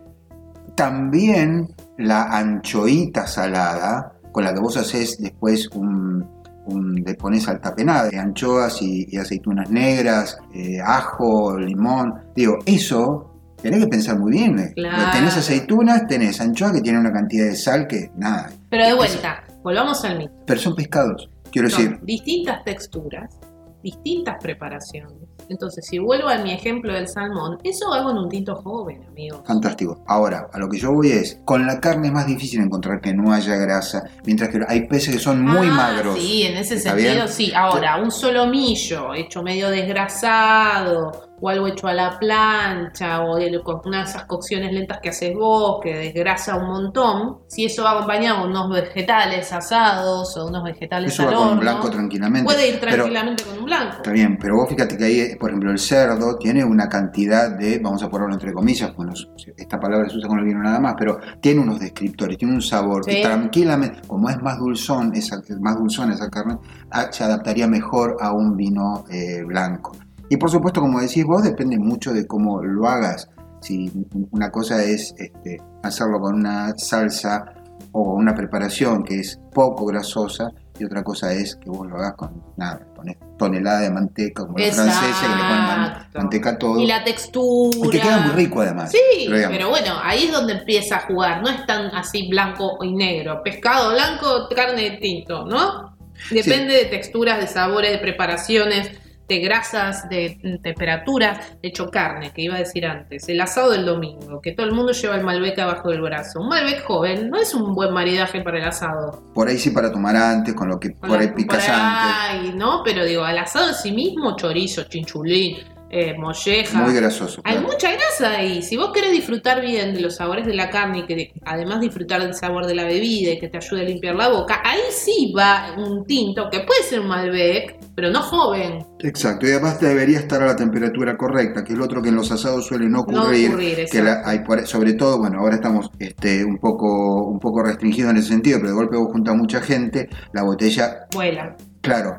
también 0.75 1.67
la 1.97 2.25
anchoita 2.37 3.25
salada, 3.25 4.13
con 4.31 4.43
la 4.43 4.53
que 4.53 4.59
vos 4.59 4.77
haces 4.77 5.17
después 5.19 5.67
un, 5.73 6.25
un- 6.71 6.95
le 7.05 7.13
pones 7.15 7.47
altapenada 7.47 8.09
de 8.09 8.17
anchoas 8.17 8.81
y, 8.81 9.05
y 9.09 9.17
aceitunas 9.17 9.69
negras, 9.69 10.37
eh, 10.53 10.79
ajo, 10.83 11.57
limón, 11.57 12.13
digo, 12.35 12.57
eso 12.65 13.27
tenés 13.61 13.79
que 13.81 13.87
pensar 13.87 14.17
muy 14.19 14.31
bien. 14.31 14.71
Claro. 14.75 15.11
Tenés 15.11 15.37
aceitunas, 15.37 16.07
tenés 16.07 16.41
anchoas 16.41 16.71
que 16.73 16.81
tienen 16.81 17.01
una 17.01 17.11
cantidad 17.13 17.45
de 17.45 17.55
sal 17.55 17.87
que 17.87 18.11
nada, 18.15 18.49
Pero 18.69 18.85
de 18.87 18.93
vuelta, 18.93 19.43
volvamos 19.63 20.03
al 20.05 20.17
mito. 20.17 20.33
pero 20.47 20.59
son 20.59 20.75
pescados, 20.75 21.29
quiero 21.51 21.69
Son 21.69 21.83
decir, 21.83 21.99
distintas 22.03 22.63
texturas, 22.63 23.37
distintas 23.83 24.35
preparaciones. 24.41 25.13
Entonces, 25.49 25.85
si 25.85 25.99
vuelvo 25.99 26.29
a 26.29 26.37
mi 26.37 26.51
ejemplo 26.51 26.93
del 26.93 27.07
salmón, 27.07 27.57
eso 27.63 27.93
hago 27.93 28.11
en 28.11 28.17
un 28.17 28.29
tinto 28.29 28.55
joven, 28.55 29.03
amigo. 29.07 29.43
Fantástico. 29.45 30.03
Ahora, 30.07 30.47
a 30.51 30.59
lo 30.59 30.69
que 30.69 30.77
yo 30.79 30.91
voy 30.93 31.11
es, 31.11 31.39
con 31.45 31.65
la 31.65 31.79
carne 31.79 32.07
es 32.07 32.13
más 32.13 32.27
difícil 32.27 32.61
encontrar 32.61 33.01
que 33.01 33.13
no 33.13 33.31
haya 33.33 33.55
grasa, 33.55 34.03
mientras 34.25 34.49
que 34.49 34.59
hay 34.67 34.87
peces 34.87 35.15
que 35.15 35.19
son 35.19 35.41
muy 35.43 35.67
Ah, 35.67 35.71
magros. 35.73 36.17
Sí, 36.19 36.43
en 36.43 36.57
ese 36.57 36.75
¿Está 36.75 36.91
sentido 36.91 37.13
bien? 37.15 37.27
sí. 37.27 37.51
Ahora, 37.55 37.97
un 38.01 38.11
solomillo 38.11 39.13
hecho 39.13 39.43
medio 39.43 39.69
desgrasado, 39.69 41.30
o 41.41 41.49
algo 41.49 41.67
hecho 41.67 41.87
a 41.87 41.93
la 41.93 42.17
plancha, 42.19 43.23
o 43.23 43.35
de- 43.35 43.61
con 43.63 43.81
una 43.85 43.99
de 43.99 44.03
esas 44.03 44.25
cocciones 44.25 44.71
lentas 44.71 44.99
que 45.01 45.09
haces 45.09 45.33
vos, 45.35 45.79
que 45.81 45.93
desgrasa 45.97 46.55
un 46.55 46.67
montón, 46.67 47.39
si 47.47 47.65
eso 47.65 47.83
va 47.83 47.91
acompañado 47.93 48.41
con 48.41 48.51
unos 48.51 48.69
vegetales 48.71 49.51
asados 49.51 50.37
o 50.37 50.45
unos 50.47 50.63
vegetales 50.63 51.11
Eso 51.13 51.23
al 51.23 51.29
va 51.33 51.37
con 51.37 51.47
horno, 51.49 51.61
blanco 51.61 51.89
tranquilamente. 51.89 52.45
puede 52.45 52.69
ir 52.69 52.79
Pero- 52.79 52.93
tranquilamente 52.95 53.43
con 53.43 53.57
un 53.59 53.65
blanco. 53.65 53.95
Está 53.97 54.11
bien, 54.11 54.37
pero 54.39 54.55
vos 54.57 54.69
fíjate 54.69 54.97
que 54.97 55.03
ahí, 55.03 55.35
por 55.39 55.49
ejemplo, 55.49 55.71
el 55.71 55.79
cerdo 55.79 56.37
tiene 56.37 56.63
una 56.63 56.87
cantidad 56.87 57.49
de, 57.57 57.79
vamos 57.79 58.03
a 58.03 58.09
ponerlo 58.09 58.33
entre 58.33 58.53
comillas, 58.53 58.95
bueno, 58.95 59.13
esta 59.57 59.79
palabra 59.79 60.07
se 60.09 60.17
usa 60.17 60.27
con 60.29 60.39
el 60.39 60.45
vino 60.45 60.61
nada 60.61 60.79
más, 60.79 60.93
pero 60.97 61.19
tiene 61.41 61.61
unos 61.61 61.79
descriptores, 61.79 62.37
tiene 62.37 62.53
un 62.53 62.61
sabor 62.61 63.03
que 63.03 63.21
tranquilamente, 63.23 64.01
como 64.07 64.29
es 64.29 64.39
más 64.41 64.59
dulzón, 64.59 65.11
esa, 65.15 65.41
más 65.59 65.75
dulzón 65.77 66.11
esa 66.11 66.29
carne, 66.29 66.57
ah, 66.91 67.07
se 67.11 67.23
adaptaría 67.23 67.67
mejor 67.67 68.17
a 68.21 68.31
un 68.31 68.55
vino 68.55 69.05
eh, 69.09 69.43
blanco. 69.43 69.91
Y 70.31 70.37
por 70.37 70.49
supuesto, 70.49 70.79
como 70.79 71.01
decís 71.01 71.25
vos, 71.25 71.43
depende 71.43 71.77
mucho 71.77 72.13
de 72.13 72.25
cómo 72.25 72.63
lo 72.63 72.87
hagas. 72.87 73.29
Si 73.61 73.91
una 74.31 74.49
cosa 74.49 74.81
es 74.81 75.13
este, 75.17 75.57
hacerlo 75.83 76.21
con 76.21 76.35
una 76.35 76.73
salsa 76.77 77.43
o 77.91 78.13
una 78.13 78.33
preparación 78.33 79.03
que 79.03 79.19
es 79.19 79.37
poco 79.53 79.85
grasosa 79.87 80.45
y 80.79 80.85
otra 80.85 81.03
cosa 81.03 81.33
es 81.33 81.57
que 81.57 81.69
vos 81.69 81.85
lo 81.85 81.97
hagas 81.97 82.13
con 82.13 82.41
nada, 82.55 82.79
pones 82.95 83.17
tonelada 83.37 83.81
de 83.81 83.91
manteca 83.91 84.45
como 84.45 84.57
los 84.57 84.67
Exacto. 84.67 84.89
franceses 84.93 85.21
que 85.21 85.27
le 85.27 85.41
ponen 85.41 85.57
man- 85.65 86.07
manteca 86.15 86.49
a 86.51 86.57
todo 86.57 86.79
Y 86.79 86.87
la 86.87 87.03
textura. 87.03 87.77
y 87.83 87.89
que 87.89 87.99
queda 87.99 88.17
muy 88.19 88.31
rico 88.35 88.61
además. 88.61 88.89
Sí, 88.91 89.27
Pero 89.29 89.67
bueno, 89.69 89.95
ahí 90.01 90.27
es 90.27 90.31
donde 90.31 90.53
empieza 90.53 90.95
a 90.95 90.99
jugar. 91.07 91.41
No 91.43 91.49
es 91.49 91.65
tan 91.65 91.87
así 91.93 92.29
blanco 92.29 92.77
y 92.81 92.93
negro. 92.95 93.41
Pescado 93.43 93.91
blanco, 93.91 94.47
carne 94.55 94.91
de 94.91 94.97
tinto, 94.97 95.43
¿no? 95.45 95.93
Depende 96.31 96.73
de 96.73 96.85
texturas, 96.85 97.37
de 97.41 97.47
sabores, 97.47 97.91
de 97.91 97.97
preparaciones, 97.97 98.91
de 99.31 99.39
grasas, 99.39 100.09
de 100.09 100.59
temperaturas. 100.61 101.57
De 101.61 101.69
hecho, 101.69 101.89
carne, 101.89 102.31
que 102.33 102.41
iba 102.41 102.55
a 102.55 102.59
decir 102.59 102.85
antes. 102.85 103.27
El 103.29 103.39
asado 103.39 103.71
del 103.71 103.85
domingo, 103.85 104.41
que 104.41 104.51
todo 104.51 104.65
el 104.65 104.73
mundo 104.73 104.91
lleva 104.91 105.15
el 105.15 105.23
Malbec 105.23 105.57
abajo 105.59 105.89
del 105.89 106.01
brazo. 106.01 106.41
Un 106.41 106.49
Malbec 106.49 106.83
joven 106.83 107.29
no 107.29 107.37
es 107.39 107.53
un 107.53 107.73
buen 107.73 107.93
maridaje 107.93 108.41
para 108.41 108.57
el 108.59 108.65
asado. 108.65 109.23
por 109.33 109.47
ahí 109.47 109.57
sí 109.57 109.69
para 109.71 109.91
tomar 109.91 110.15
antes, 110.15 110.53
con 110.53 110.67
lo 110.67 110.79
que 110.79 110.89
por 110.89 111.17
ahí 111.17 111.29
picas 111.35 111.65
Por 111.65 111.73
antes. 111.73 112.15
ahí, 112.51 112.53
¿no? 112.55 112.81
Pero 112.83 113.05
digo, 113.05 113.23
al 113.23 113.37
asado 113.37 113.69
en 113.69 113.75
sí 113.75 113.91
mismo, 113.91 114.35
chorizo, 114.35 114.83
chinchulín, 114.83 115.57
eh, 115.93 116.13
molleja. 116.17 116.79
Muy 116.79 116.93
grasoso. 116.93 117.41
Hay 117.43 117.59
mucha 117.59 117.91
grasa 117.91 118.37
ahí. 118.37 118.61
Si 118.61 118.77
vos 118.77 118.91
querés 118.93 119.11
disfrutar 119.11 119.59
bien 119.61 119.93
de 119.93 119.99
los 119.99 120.15
sabores 120.15 120.45
de 120.45 120.53
la 120.53 120.69
carne 120.69 120.99
y 120.99 121.05
que 121.05 121.33
además 121.43 121.81
disfrutar 121.81 122.21
del 122.21 122.33
sabor 122.33 122.65
de 122.65 122.75
la 122.75 122.85
bebida 122.85 123.31
y 123.31 123.39
que 123.39 123.49
te 123.49 123.57
ayude 123.57 123.81
a 123.81 123.83
limpiar 123.83 124.15
la 124.15 124.29
boca, 124.29 124.61
ahí 124.63 124.79
sí 124.91 125.33
va 125.37 125.73
un 125.77 126.05
tinto 126.05 126.49
que 126.49 126.61
puede 126.61 126.83
ser 126.83 127.01
un 127.01 127.07
Malbec, 127.07 127.77
pero 127.95 128.09
no 128.11 128.21
joven. 128.21 128.85
Exacto, 128.99 129.47
y 129.47 129.51
además 129.51 129.79
debería 129.79 130.19
estar 130.19 130.41
a 130.41 130.45
la 130.47 130.55
temperatura 130.55 131.17
correcta, 131.17 131.63
que 131.63 131.73
es 131.73 131.77
lo 131.79 131.85
otro 131.85 132.01
que 132.01 132.09
en 132.09 132.15
los 132.15 132.31
asados 132.31 132.65
suele 132.67 132.85
no 132.85 132.97
No 132.97 132.99
ocurrir. 133.01 133.49
ocurrir, 133.49 133.85
que 133.91 134.01
la- 134.01 134.21
hay 134.25 134.41
sobre 134.65 134.93
todo, 134.93 135.19
bueno, 135.19 135.39
ahora 135.39 135.55
estamos 135.55 135.89
este, 135.99 136.43
un, 136.45 136.57
poco, 136.57 137.25
un 137.27 137.39
poco 137.39 137.63
restringidos 137.63 138.11
en 138.11 138.17
ese 138.17 138.29
sentido, 138.29 138.57
pero 138.59 138.69
de 138.69 138.75
golpe 138.75 138.97
vos 138.97 139.11
juntas 139.11 139.35
mucha 139.35 139.61
gente, 139.61 140.09
la 140.33 140.43
botella, 140.43 141.05
Vuela. 141.13 141.55
claro, 141.81 142.17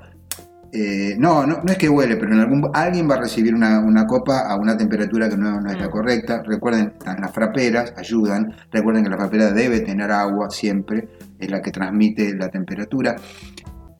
eh, 0.74 1.16
no, 1.18 1.46
no, 1.46 1.58
no 1.62 1.70
es 1.70 1.76
que 1.76 1.86
huele, 1.88 2.16
pero 2.16 2.32
en 2.32 2.40
algún, 2.40 2.70
alguien 2.72 3.08
va 3.10 3.16
a 3.16 3.20
recibir 3.20 3.54
una, 3.54 3.80
una 3.80 4.06
copa 4.06 4.40
a 4.48 4.56
una 4.56 4.74
temperatura 4.74 5.28
que 5.28 5.36
no, 5.36 5.60
no 5.60 5.70
es 5.70 5.78
la 5.78 5.88
Mm. 5.88 5.90
correcta. 5.90 6.42
Recuerden, 6.46 6.94
las 7.20 7.30
fraperas 7.30 7.92
ayudan, 7.96 8.54
recuerden 8.70 9.04
que 9.04 9.10
la 9.10 9.18
frapera 9.18 9.52
debe 9.52 9.80
tener 9.80 10.10
agua 10.10 10.48
siempre, 10.48 11.08
es 11.38 11.50
la 11.50 11.60
que 11.60 11.72
transmite 11.72 12.34
la 12.36 12.48
temperatura. 12.48 13.16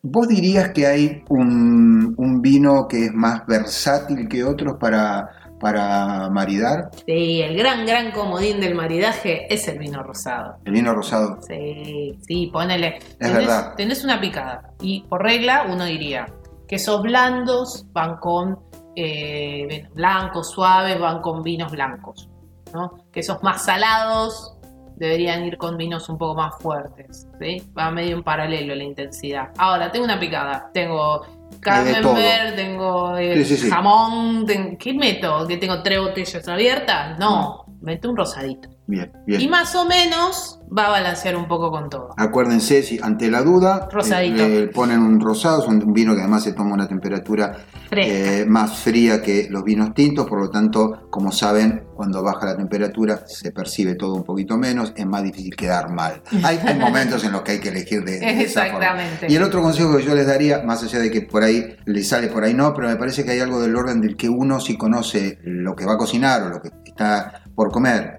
¿Vos 0.04 0.26
dirías 0.26 0.70
que 0.70 0.84
hay 0.84 1.22
un, 1.28 2.14
un 2.18 2.42
vino 2.42 2.88
que 2.88 3.06
es 3.06 3.12
más 3.12 3.46
versátil 3.46 4.28
que 4.28 4.42
otros 4.42 4.76
para, 4.80 5.30
para 5.60 6.28
maridar? 6.28 6.90
Sí, 7.06 7.40
el 7.40 7.56
gran, 7.56 7.86
gran 7.86 8.10
comodín 8.10 8.58
del 8.60 8.74
maridaje 8.74 9.46
es 9.52 9.68
el 9.68 9.78
vino 9.78 10.02
rosado. 10.02 10.56
El 10.64 10.72
vino 10.72 10.92
rosado. 10.92 11.38
Sí, 11.46 12.18
sí, 12.26 12.50
ponele. 12.52 12.98
Es 13.20 13.32
verdad. 13.32 13.74
tenés 13.76 14.02
una 14.02 14.20
picada. 14.20 14.72
Y 14.80 15.02
por 15.02 15.22
regla, 15.22 15.66
uno 15.70 15.84
diría, 15.84 16.26
quesos 16.66 17.00
blandos 17.02 17.86
van 17.92 18.16
con 18.16 18.58
eh, 18.96 19.86
blancos, 19.94 20.50
suaves, 20.50 20.98
van 20.98 21.22
con 21.22 21.44
vinos 21.44 21.70
blancos. 21.70 22.28
¿no? 22.74 23.04
Quesos 23.12 23.40
más 23.44 23.64
salados 23.66 24.58
deberían 25.04 25.44
ir 25.44 25.56
con 25.56 25.76
vinos 25.76 26.08
un 26.08 26.18
poco 26.18 26.34
más 26.34 26.54
fuertes. 26.60 27.26
¿sí? 27.40 27.62
Va 27.76 27.90
medio 27.90 28.16
en 28.16 28.22
paralelo 28.22 28.74
la 28.74 28.84
intensidad. 28.84 29.50
Ahora, 29.58 29.90
tengo 29.90 30.04
una 30.04 30.18
picada. 30.20 30.70
Tengo 30.72 31.22
camembert, 31.60 32.54
tengo 32.56 33.16
eh, 33.16 33.44
Sí, 33.44 33.68
jamón. 33.70 34.46
ten- 34.46 34.76
¿Qué 34.76 34.94
meto? 34.94 35.46
¿Que 35.46 35.56
tengo 35.56 35.82
tres 35.82 36.00
botellas 36.00 36.46
abiertas? 36.48 37.18
No. 37.18 37.64
mete 37.80 38.06
un 38.06 38.16
rosadito. 38.16 38.68
Bien, 38.86 39.12
bien. 39.26 39.40
Y 39.40 39.48
más 39.48 39.74
o 39.76 39.84
menos 39.86 40.58
va 40.76 40.86
a 40.86 40.90
balancear 40.90 41.36
un 41.36 41.46
poco 41.46 41.70
con 41.70 41.88
todo. 41.88 42.10
Acuérdense, 42.16 42.82
si 42.82 42.98
ante 43.00 43.30
la 43.30 43.42
duda, 43.42 43.88
Rosadito. 43.90 44.42
eh, 44.42 44.62
eh, 44.64 44.66
ponen 44.68 45.00
un 45.00 45.20
rosado, 45.20 45.62
es 45.62 45.68
un 45.68 45.92
vino 45.92 46.14
que 46.14 46.20
además 46.20 46.42
se 46.42 46.52
toma 46.52 46.74
una 46.74 46.88
temperatura 46.88 47.58
eh, 47.92 48.44
más 48.48 48.78
fría 48.78 49.22
que 49.22 49.46
los 49.50 49.62
vinos 49.62 49.94
tintos, 49.94 50.26
por 50.26 50.40
lo 50.40 50.50
tanto, 50.50 51.06
como 51.10 51.30
saben, 51.30 51.84
cuando 51.94 52.22
baja 52.22 52.46
la 52.46 52.56
temperatura 52.56 53.22
se 53.26 53.52
percibe 53.52 53.94
todo 53.94 54.14
un 54.14 54.24
poquito 54.24 54.56
menos, 54.56 54.92
es 54.96 55.06
más 55.06 55.22
difícil 55.22 55.54
quedar 55.54 55.90
mal. 55.90 56.22
Hay, 56.42 56.58
hay 56.64 56.78
momentos 56.78 57.22
en 57.24 57.32
los 57.32 57.42
que 57.42 57.52
hay 57.52 57.60
que 57.60 57.68
elegir 57.68 58.02
de, 58.04 58.18
de 58.18 58.42
esa 58.42 58.62
forma. 58.66 58.78
Exactamente. 58.78 59.26
Y 59.28 59.36
el 59.36 59.42
otro 59.42 59.62
consejo 59.62 59.96
que 59.96 60.02
yo 60.02 60.14
les 60.14 60.26
daría, 60.26 60.62
más 60.62 60.82
allá 60.82 60.98
de 60.98 61.10
que 61.10 61.20
por 61.22 61.44
ahí 61.44 61.76
le 61.84 62.02
sale, 62.02 62.28
por 62.28 62.44
ahí 62.44 62.54
no, 62.54 62.74
pero 62.74 62.88
me 62.88 62.96
parece 62.96 63.24
que 63.24 63.30
hay 63.30 63.40
algo 63.40 63.60
del 63.60 63.76
orden 63.76 64.00
del 64.00 64.16
que 64.16 64.28
uno 64.28 64.58
si 64.58 64.76
conoce 64.76 65.38
lo 65.44 65.76
que 65.76 65.84
va 65.84 65.94
a 65.94 65.98
cocinar 65.98 66.42
o 66.42 66.48
lo 66.48 66.60
que 66.62 66.70
está 66.84 67.42
por 67.54 67.70
comer, 67.70 68.16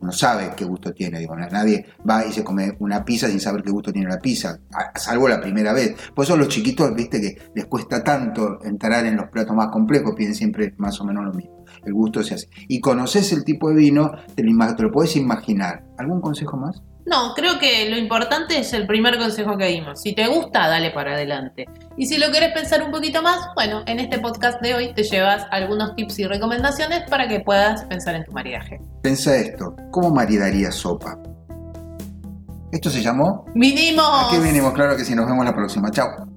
no 0.00 0.12
sabe 0.12 0.52
qué 0.56 0.64
gusto 0.64 0.92
tiene. 0.92 1.18
Digo, 1.18 1.36
nadie 1.36 1.86
va 2.08 2.24
y 2.26 2.32
se 2.32 2.44
come 2.44 2.76
una 2.80 3.04
pizza 3.04 3.28
sin 3.28 3.40
saber 3.40 3.62
qué 3.62 3.70
gusto 3.70 3.92
tiene 3.92 4.08
la 4.08 4.18
pizza, 4.18 4.58
salvo 4.94 5.28
la 5.28 5.40
primera 5.40 5.72
vez. 5.72 5.94
Por 6.14 6.24
eso 6.24 6.36
los 6.36 6.48
chiquitos, 6.48 6.94
viste, 6.94 7.20
que 7.20 7.36
les 7.54 7.66
cuesta 7.66 8.02
tanto 8.02 8.58
entrar 8.62 9.06
en 9.06 9.16
los 9.16 9.28
platos 9.28 9.56
más 9.56 9.68
complejos, 9.68 10.14
piden 10.16 10.34
siempre 10.34 10.74
más 10.78 11.00
o 11.00 11.04
menos 11.04 11.24
lo 11.24 11.32
mismo. 11.32 11.64
El 11.84 11.94
gusto 11.94 12.22
se 12.22 12.34
hace. 12.34 12.48
Y 12.68 12.80
conoces 12.80 13.32
el 13.32 13.44
tipo 13.44 13.68
de 13.70 13.76
vino, 13.76 14.12
te 14.34 14.42
lo, 14.42 14.76
te 14.76 14.82
lo 14.82 14.90
puedes 14.90 15.16
imaginar. 15.16 15.84
¿Algún 15.98 16.20
consejo 16.20 16.56
más? 16.56 16.82
No, 17.06 17.34
creo 17.34 17.60
que 17.60 17.88
lo 17.88 17.96
importante 17.96 18.58
es 18.58 18.72
el 18.72 18.84
primer 18.86 19.16
consejo 19.16 19.56
que 19.56 19.66
dimos. 19.66 20.00
Si 20.02 20.12
te 20.12 20.26
gusta, 20.26 20.66
dale 20.66 20.90
para 20.90 21.14
adelante. 21.14 21.66
Y 21.96 22.06
si 22.06 22.18
lo 22.18 22.32
querés 22.32 22.52
pensar 22.52 22.82
un 22.82 22.90
poquito 22.90 23.22
más, 23.22 23.48
bueno, 23.54 23.84
en 23.86 24.00
este 24.00 24.18
podcast 24.18 24.60
de 24.60 24.74
hoy 24.74 24.92
te 24.92 25.04
llevas 25.04 25.46
algunos 25.52 25.94
tips 25.94 26.18
y 26.18 26.26
recomendaciones 26.26 27.08
para 27.08 27.28
que 27.28 27.40
puedas 27.40 27.84
pensar 27.84 28.16
en 28.16 28.24
tu 28.24 28.32
maridaje. 28.32 28.80
Pensa 29.02 29.36
esto, 29.36 29.76
¿cómo 29.92 30.10
maridaría 30.10 30.72
sopa? 30.72 31.16
¿Esto 32.72 32.90
se 32.90 33.00
llamó? 33.00 33.44
¡Vinimos! 33.54 34.26
Aquí 34.26 34.38
venimos, 34.38 34.72
claro 34.72 34.96
que 34.96 35.04
sí, 35.04 35.14
nos 35.14 35.26
vemos 35.26 35.44
la 35.44 35.54
próxima. 35.54 35.90
Chao. 35.92 36.35